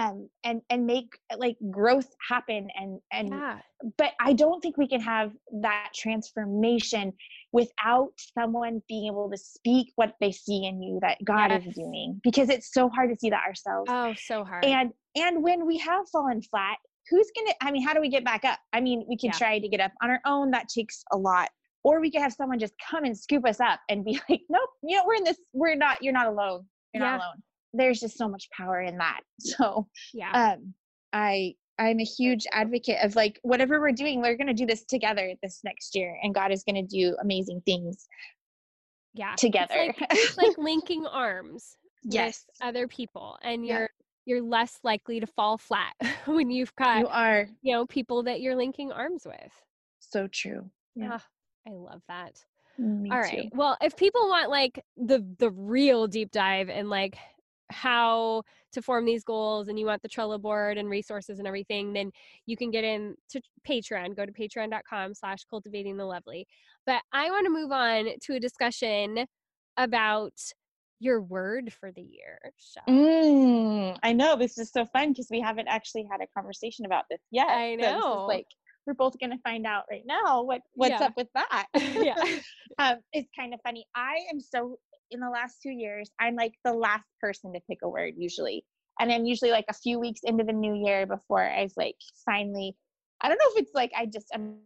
[0.00, 3.58] um and and make like growth happen and and yeah
[3.96, 5.32] but i don't think we can have
[5.62, 7.12] that transformation
[7.52, 11.66] without someone being able to speak what they see in you that god Yes.
[11.66, 15.42] is doing because it's so hard to see that ourselves oh so hard and and
[15.42, 16.76] when we have fallen flat
[17.08, 19.38] who's gonna i mean how do we get back up i mean we can Yeah.
[19.38, 21.48] try to get up on our own that takes a lot
[21.82, 24.70] or we could have someone just come and scoop us up and be like nope
[24.82, 27.16] you know we're in this we're not you're not alone you're Yeah.
[27.16, 27.42] not alone
[27.72, 29.20] there's just so much power in that.
[29.40, 30.52] So yeah.
[30.52, 30.74] um
[31.12, 34.84] i i'm a huge advocate of like whatever we're doing we're going to do this
[34.84, 38.06] together this next year and god is going to do amazing things
[39.14, 39.74] yeah It's together.
[39.86, 42.44] like, it's like linking arms yes.
[42.46, 43.88] with other people and you're
[44.26, 45.94] you're less likely to fall flat
[46.26, 47.48] when you've got you are.
[47.62, 49.52] you know people that you're linking arms with.
[49.98, 50.70] So true.
[50.94, 51.18] Yeah.
[51.18, 51.24] Ah,
[51.66, 52.38] i love that.
[52.78, 53.36] Me all too.
[53.36, 57.16] right well if people want like the the real deep dive and like
[57.70, 58.42] how
[58.72, 62.10] to form these goals and you want the Trello board and resources and everything, then
[62.46, 64.16] you can get in to Patreon.
[64.16, 66.46] Go to patreon.com slash cultivating the lovely.
[66.86, 69.26] But I want to move on to a discussion
[69.76, 70.38] about
[71.00, 72.38] your word for the year.
[72.88, 77.04] Mm, I know this is so fun because we haven't actually had a conversation about
[77.10, 77.48] this yet.
[77.48, 78.26] I So this is know.
[78.26, 78.46] like
[78.86, 81.06] we're both gonna find out right now what what's Yeah.
[81.06, 81.66] up with that.
[81.74, 82.16] Yeah.
[82.78, 83.86] um, it's kind of funny.
[83.94, 84.78] I am so
[85.10, 88.64] in the last two years, I'm like the last person to pick a word usually,
[88.98, 92.76] and I'm usually like a few weeks into the new year before I've like finally.
[93.22, 94.56] I don't know if it's like I just am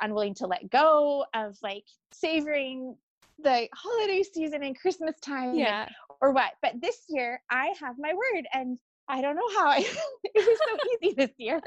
[0.00, 2.96] unwilling to let go of like savoring
[3.38, 5.88] the holiday season and Christmas time and yeah.
[6.20, 6.52] or what.
[6.62, 8.78] But this year I have my word and
[9.08, 9.78] I don't know how I
[10.24, 11.60] it was so easy this year.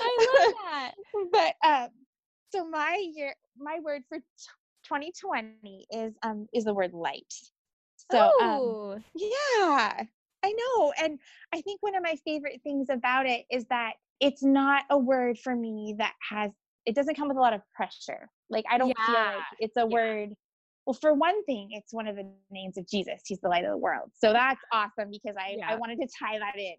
[0.00, 0.92] I love that.
[1.32, 1.88] but um
[2.50, 4.24] so my year my word for t-
[4.84, 7.32] 2020 is um is the word light.
[8.12, 10.02] So um oh, yeah.
[10.44, 10.92] I know.
[11.02, 11.18] And
[11.52, 15.38] I think one of my favorite things about it is that it's not a word
[15.38, 16.52] for me that has
[16.86, 18.30] it doesn't come with a lot of pressure.
[18.48, 19.94] Like I don't feel like it's a Yeah.
[19.94, 20.34] word
[20.86, 23.20] well, for one thing, it's one of the names of Jesus.
[23.26, 24.10] He's the light of the world.
[24.14, 25.72] So that's awesome because I, Yeah.
[25.72, 26.76] I wanted to tie that in.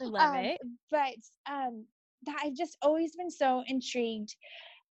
[0.00, 0.60] I love Um, it.
[0.92, 1.16] But
[1.52, 1.86] um,
[2.24, 4.36] that I've just always been so intrigued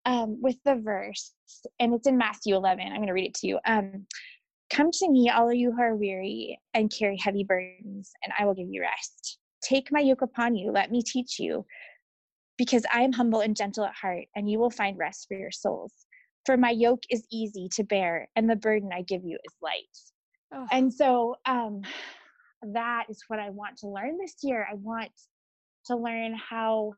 [0.05, 1.31] um, with the verse,
[1.79, 2.85] and it's in Matthew 11.
[2.85, 3.59] I'm going to read it to you.
[3.65, 4.05] Um,
[4.71, 8.45] Come to me, all of you who are weary and carry heavy burdens, and I
[8.45, 9.37] will give you rest.
[9.61, 10.71] Take my yoke upon you.
[10.71, 11.65] Let me teach you,
[12.57, 15.51] because I am humble and gentle at heart, and you will find rest for your
[15.51, 15.93] souls.
[16.45, 19.85] For my yoke is easy to bear, and the burden I give you is light
[20.53, 21.81] Oh, and so um
[22.73, 25.11] that is what i want to learn this year i want
[25.85, 26.93] to learn how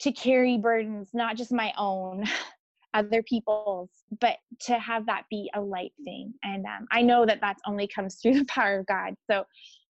[0.00, 2.24] to carry burdens not just my own
[2.96, 3.90] other people's
[4.20, 7.86] but to have that be a light thing and um, i know that that's only
[7.86, 9.44] comes through the power of god so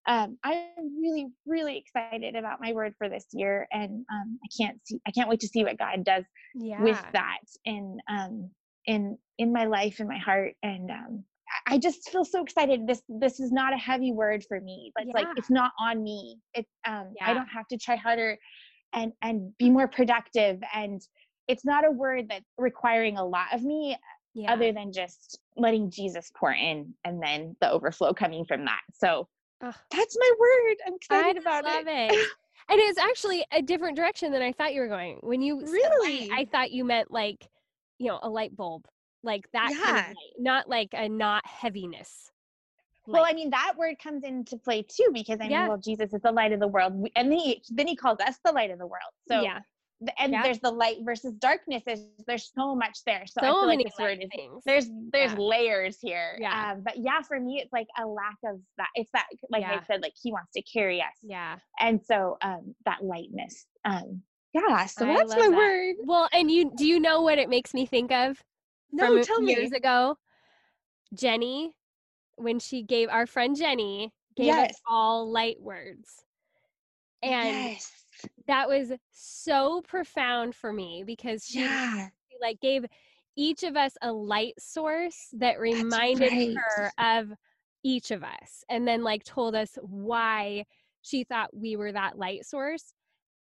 [0.07, 4.79] um, i'm really really excited about my word for this year and um, i can't
[4.85, 6.23] see i can't wait to see what god does
[6.55, 6.81] yeah.
[6.81, 8.49] with that in um
[8.85, 11.23] in in my life and my heart and um
[11.67, 12.87] I- just feel so excited.
[12.87, 14.91] This this is not a heavy word for me.
[14.97, 16.37] It's like it's not on me.
[16.55, 17.29] It's um yeah.
[17.29, 18.37] I don't have to try harder
[18.93, 21.01] and and be more productive and
[21.47, 23.97] it's not a word that's requiring a lot of me
[24.33, 24.51] yeah.
[24.51, 28.81] other than just letting Jesus pour in and then the overflow coming from that.
[28.93, 29.27] So
[29.61, 29.75] Ugh.
[29.91, 30.75] that's my word.
[30.87, 32.11] I'm excited I about love it.
[32.11, 32.27] it.
[32.69, 35.19] And it's actually a different direction than I thought you were going.
[35.21, 36.29] When you Really?
[36.31, 37.47] I thought you meant like,
[37.99, 38.85] you know, a light bulb,
[39.21, 40.07] like that kind of Yeah.
[40.07, 42.31] light, not like a not heaviness.
[43.05, 43.25] Well.
[43.27, 45.67] I mean that word comes into play too because I mean, Yeah.
[45.67, 48.39] well, Jesus is the light of the world, and then he then he calls us
[48.45, 49.11] the light of the world.
[49.27, 49.59] So yeah,
[50.19, 50.43] and Yeah.
[50.43, 51.83] there's the light versus darkness.
[51.85, 53.25] There's there's so much there.
[53.25, 54.63] So, so many like this light things.
[54.65, 55.37] there's there's Yeah.
[55.39, 56.37] layers here.
[56.39, 56.71] Yeah.
[56.73, 58.89] Um, but yeah, for me, it's like a lack of that.
[58.95, 59.79] It's that like Yeah.
[59.81, 61.57] I said, like he wants to carry us, yeah.
[61.79, 63.65] and so um that lightness.
[63.85, 64.23] Um,
[64.53, 64.85] yeah.
[64.85, 65.51] So I that's my that.
[65.51, 65.95] word.
[66.03, 68.41] Well, and you do you know what it makes me think of?
[68.91, 69.55] No, from tell me.
[69.55, 70.17] years ago,
[71.13, 71.75] Jenny,
[72.35, 76.23] when she gave our friend Jenny gave us all light words.
[77.21, 78.02] And yes.
[78.47, 82.09] That was so profound for me because she Yeah.
[82.29, 82.85] she, like gave
[83.35, 86.57] each of us a light source that reminded right.
[86.57, 87.31] her of
[87.83, 90.65] each of us and then like told us why
[91.01, 92.93] she thought we were that light source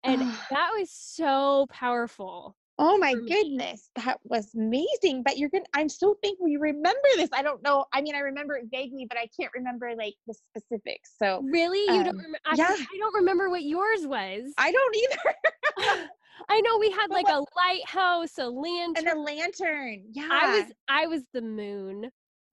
[0.03, 5.23] and that was so powerful Oh my goodness, that was amazing.
[5.23, 7.29] But you're gonna I'm so thankful you remember this.
[7.31, 7.85] I don't know.
[7.93, 11.13] I mean, I remember it vaguely, but I can't remember like the specifics.
[11.17, 12.75] So really you don't Um, remember I, yeah.
[12.77, 16.07] I don't remember what yours was I don't either.
[16.49, 20.05] I know we had like a lighthouse a lantern, and a lantern.
[20.11, 20.29] Yeah.
[20.31, 22.09] I was I was the moon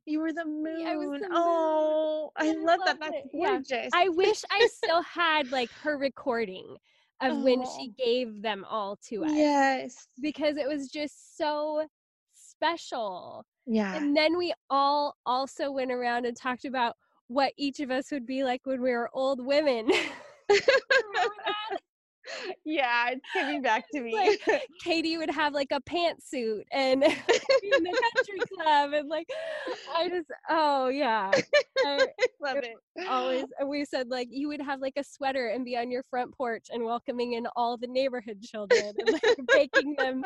[0.06, 0.86] you were the moon.
[0.86, 1.30] I was the moon.
[1.32, 2.98] Oh, I I love that.
[3.00, 3.30] That's it.
[3.32, 3.50] Yeah.
[3.50, 3.90] gorgeous.
[3.94, 6.76] I wish I still had like her recording
[7.20, 7.76] of when oh.
[7.78, 8.04] she Oh.
[8.04, 10.08] gave them all to us Yes.
[10.20, 11.86] because it was just so
[12.32, 13.44] special.
[13.66, 13.94] Yeah.
[13.96, 16.94] And then we all also went around and talked about
[17.28, 19.90] what each of us would be like when we were old women.
[21.16, 21.76] Oh
[22.46, 22.54] That?
[22.64, 24.14] yeah, it's coming back to me.
[24.14, 29.28] Like, Katie would have like a pantsuit and be in the country club and like
[29.94, 31.30] I just oh yeah.
[31.84, 32.06] I
[32.40, 32.76] love it.
[33.08, 36.02] always and we said like you would have like a sweater and be on your
[36.10, 40.24] front porch and welcoming in all the neighborhood children and like baking them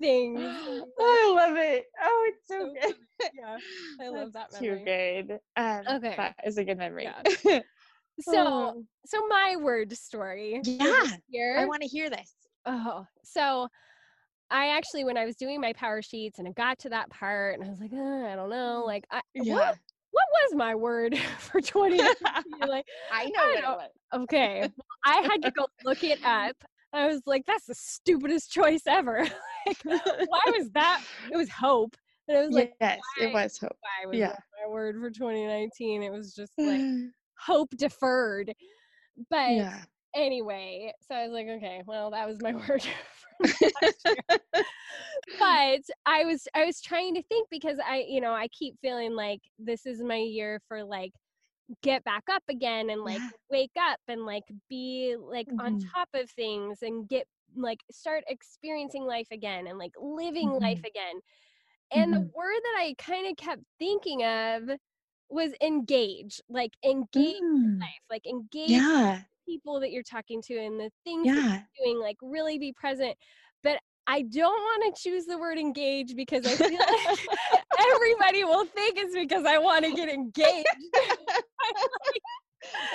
[0.00, 0.40] things.
[0.40, 1.84] like, I love it.
[2.02, 2.94] Oh, it's so, so good.
[3.20, 3.30] funny.
[3.34, 3.58] Yeah.
[4.00, 4.78] I love that That's memory.
[4.78, 5.38] Too good.
[5.56, 6.14] Um, Okay.
[6.16, 7.04] That is a good memory.
[7.44, 7.60] Yeah.
[8.22, 10.60] So Oh, so my word story.
[10.64, 11.58] Yeah, year.
[11.58, 12.32] I want to hear this.
[12.66, 13.68] Oh, so
[14.50, 17.58] I actually, when I was doing my power sheets and I got to that part,
[17.58, 19.76] and I was like, uh, I don't know, like, I, what,
[20.10, 22.14] what was my word for 2019?
[22.68, 24.68] like, I know I what it okay,
[25.06, 26.56] I had to go look it up.
[26.92, 29.26] I was like, that's the stupidest choice ever.
[29.66, 31.02] like, why was that?
[31.32, 31.96] It was hope.
[32.28, 33.76] And I was like, yes, why- it was hope.
[33.80, 34.36] why was yeah.
[34.62, 36.02] my word for 2019?
[36.02, 36.82] It was just like
[37.46, 38.54] hope deferred.
[39.30, 39.84] But yeah.
[40.14, 42.82] anyway, so I was like, okay, well, that was my word.
[42.82, 42.90] for
[43.82, 44.22] last year.
[45.38, 49.14] but I was I was trying to think because I, you know, I keep feeling
[49.14, 51.12] like this is my year for like
[51.82, 53.30] get back up again and like Yeah.
[53.50, 55.92] wake up and like be like on Mhm.
[55.94, 57.26] top of things and get
[57.56, 60.86] like start experiencing life again and like living life Mhm.
[60.86, 61.20] again.
[61.92, 62.32] And the Mhm.
[62.34, 64.70] word that I kind of kept thinking of
[65.32, 69.20] was engage, like engage Mm, life, like engage Yeah.
[69.48, 71.34] people that you're talking to and the things Yeah.
[71.34, 73.16] you're doing, like really be present.
[73.62, 77.18] But I don't want to choose the word engage because I feel like
[77.78, 80.66] everybody will think it's because I want to get engaged.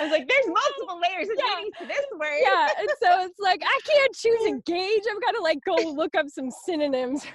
[0.00, 1.60] was like, there's multiple layers of Yeah.
[1.80, 2.38] to this word.
[2.40, 5.02] Yeah, and so it's like I can't choose engage.
[5.10, 7.26] I've got to like go look up some synonyms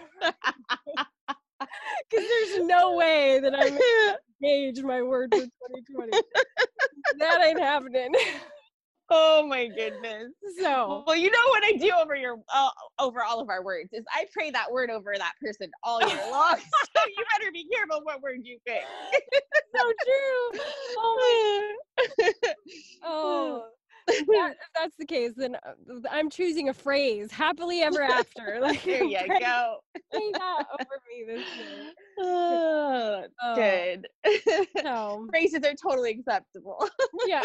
[2.09, 3.77] because there's no way that I'm
[4.43, 6.11] engage my word for 2020.
[7.19, 8.13] that ain't happening.
[9.09, 10.31] oh my goodness.
[10.59, 13.89] So Well, you know what I do over your uh, over all of our words
[13.93, 16.55] is I pray that word over that person all year long.
[16.57, 18.83] so you better be careful what word you pick.
[19.75, 20.61] so true.
[20.97, 21.75] Oh
[22.19, 22.53] my.
[23.05, 23.65] Oh.
[24.07, 25.73] That, if that's the case, then uh,
[26.11, 28.59] I'm choosing a phrase, happily ever after.
[28.63, 29.77] Like there you pray- go.
[30.13, 31.91] pray that over me this year.
[32.19, 34.07] Oh, Oh, good.
[34.83, 36.87] So Phrases are totally acceptable.
[37.25, 37.41] yeah.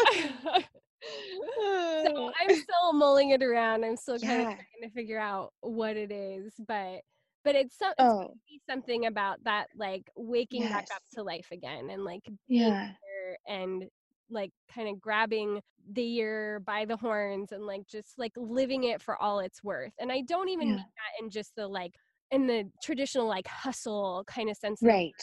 [1.63, 3.83] so I'm still mulling it around.
[3.83, 7.01] I'm still kind of trying to figure out what it is, but
[7.43, 8.33] but it's some it's oh,
[8.69, 12.87] something about that like waking back up to life again and like being yeah.
[12.87, 13.85] here and
[14.29, 15.61] like kind of grabbing
[15.91, 19.93] the year by the horns and like just like living it for all it's worth.
[19.99, 20.75] And I don't even Yeah.
[20.75, 21.95] mean that in just the like
[22.31, 24.83] in the traditional like hustle kind of sense.
[24.83, 25.21] of Right.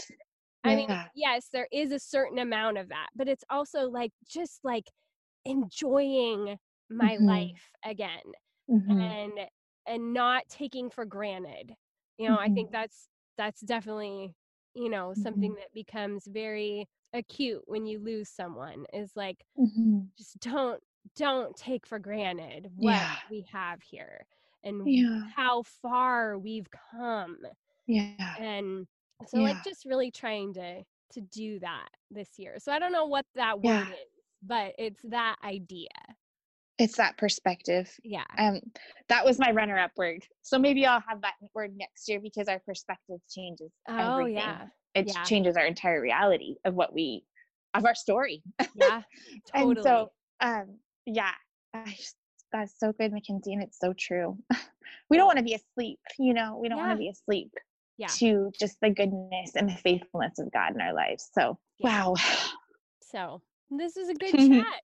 [0.65, 4.65] I mean, yes, there is a certain amount of that, but it's also like just
[4.65, 4.91] like
[5.45, 6.59] enjoying
[6.91, 7.19] my Mhm.
[7.19, 8.23] life again
[8.69, 9.17] Mhm.
[9.17, 9.33] and
[9.87, 11.75] and not taking for granted.
[12.19, 12.51] You know, I Mhm.
[12.51, 14.35] think that's that's definitely,
[14.77, 15.57] you know, something Mm-hmm.
[15.57, 20.13] that becomes very acute when you lose someone is like Mhm.
[20.19, 20.83] just don't
[21.17, 23.17] don't take for granted what Yeah.
[23.29, 24.27] we have here
[24.65, 25.33] and Yeah.
[25.37, 27.39] how far we've come
[27.87, 28.37] Yeah.
[28.37, 28.87] and
[29.27, 29.41] so Yeah.
[29.41, 33.27] like just really trying to to do that this year so i don't know what
[33.35, 34.11] that word is
[34.43, 35.89] but it's that idea
[36.79, 37.91] It's that perspective.
[38.05, 38.61] yeah Um,
[39.09, 40.23] that was my runner-up word.
[40.43, 44.35] So maybe I'll have that word next year because our perspective changes oh everything.
[44.35, 45.25] yeah It yeah.
[45.25, 47.25] changes our entire reality of what we,
[47.75, 48.43] of our story.
[48.75, 49.03] yeah
[49.53, 50.11] totally And so,
[50.41, 51.33] um, yeah,
[51.73, 52.17] I just,
[52.53, 54.37] that's so good, Mackenzie, and it's so true.
[55.11, 56.59] we don't want to be asleep, you know.
[56.61, 57.53] We don't want to be asleep
[57.97, 58.09] Yeah.
[58.19, 61.31] to just the goodness and the faithfulness of God in our lives.
[61.33, 62.05] So, Yeah.
[62.07, 62.15] wow,
[63.03, 64.81] so this is a good chat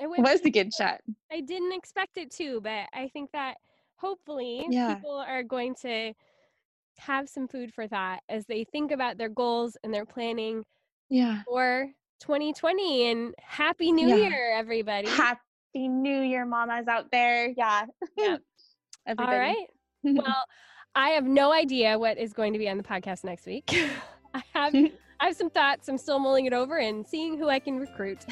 [0.00, 1.00] it it was a good shot.
[1.32, 3.56] I didn't expect it to, but I think that
[3.96, 4.94] hopefully Yeah.
[4.94, 6.12] people are going to
[6.98, 10.64] have some food for thought as they think about their goals and their planning
[11.10, 11.42] Yeah.
[11.46, 11.90] for
[12.20, 14.16] 2020 and happy new Yeah.
[14.16, 15.08] year everybody.
[15.08, 15.40] Happy
[15.74, 17.48] New Year, mamas out there.
[17.56, 17.84] Yeah.
[18.16, 18.40] Yep.
[19.18, 19.66] All right.
[20.02, 20.44] Well,
[20.94, 23.68] I have no idea what is going to be on the podcast next week.
[24.34, 24.74] I have
[25.18, 25.88] I have some thoughts.
[25.88, 28.24] I'm still mulling it over and seeing who I can recruit.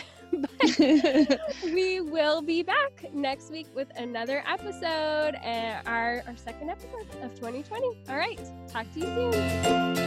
[1.65, 7.35] we will be back next week with another episode, uh, our, our second episode of
[7.35, 7.87] 2020.
[8.09, 8.41] All right.
[8.69, 10.05] Talk to you soon.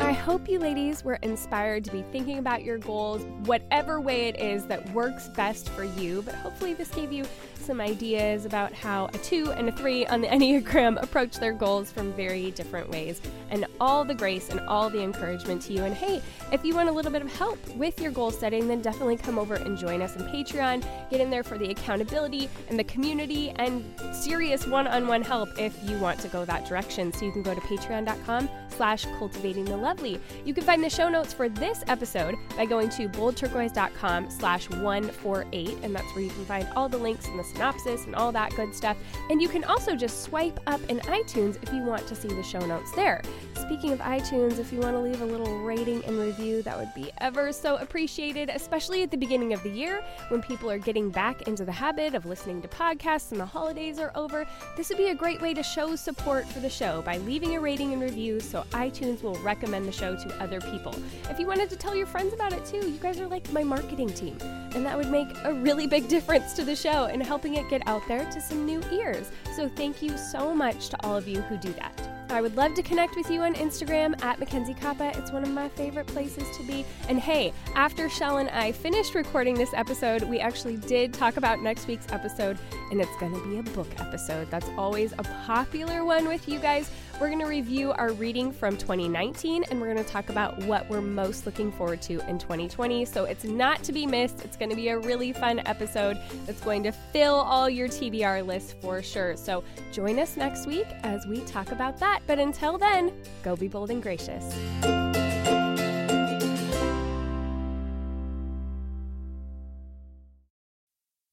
[0.00, 4.40] I hope you ladies were inspired to be thinking about your goals, whatever way it
[4.40, 6.22] is that works best for you.
[6.22, 7.24] But hopefully, this gave you
[7.60, 11.92] some ideas about how a two and a three on the Enneagram approach their goals
[11.92, 13.20] from very different ways.
[13.50, 15.84] And all the grace and all the encouragement to you.
[15.84, 18.80] And hey, if you want a little bit of help with your goal setting, then
[18.80, 20.84] definitely come over and join us on Patreon.
[21.10, 23.84] Get in there for the accountability and the community and
[24.14, 27.12] serious one-on-one help if you want to go that direction.
[27.12, 30.20] So you can go to patreon.com slash cultivating the lovely.
[30.44, 35.78] You can find the show notes for this episode by going to boldturquoise.com slash 148
[35.82, 38.54] and that's where you can find all the links and the synopsis and all that
[38.56, 38.96] good stuff.
[39.30, 42.42] And you can also just swipe up in iTunes if you want to see the
[42.42, 43.22] show notes there.
[43.70, 46.92] Speaking of iTunes, if you want to leave a little rating and review, that would
[46.92, 51.08] be ever so appreciated, especially at the beginning of the year when people are getting
[51.08, 54.44] back into the habit of listening to podcasts and the holidays are over.
[54.76, 57.60] This would be a great way to show support for the show by leaving a
[57.60, 60.92] rating and review so iTunes will recommend the show to other people.
[61.30, 63.62] If you wanted to tell your friends about it too, you guys are like my
[63.62, 64.36] marketing team,
[64.74, 67.86] and that would make a really big difference to the show and helping it get
[67.86, 69.30] out there to some new ears.
[69.54, 72.19] So thank you so much to all of you who do that.
[72.30, 75.16] I would love to connect with you on Instagram at Mackenzie Koppa.
[75.18, 76.86] It's one of my favorite places to be.
[77.08, 81.60] And hey, after Shell and I finished recording this episode, we actually did talk about
[81.60, 82.56] next week's episode,
[82.92, 84.48] and it's going to be a book episode.
[84.48, 86.88] That's always a popular one with you guys.
[87.20, 90.88] We're going to review our reading from 2019 and we're going to talk about what
[90.88, 93.04] we're most looking forward to in 2020.
[93.04, 94.42] So it's not to be missed.
[94.42, 98.46] It's going to be a really fun episode that's going to fill all your TBR
[98.46, 99.36] lists for sure.
[99.36, 102.20] So join us next week as we talk about that.
[102.26, 105.29] But until then, go be bold and gracious.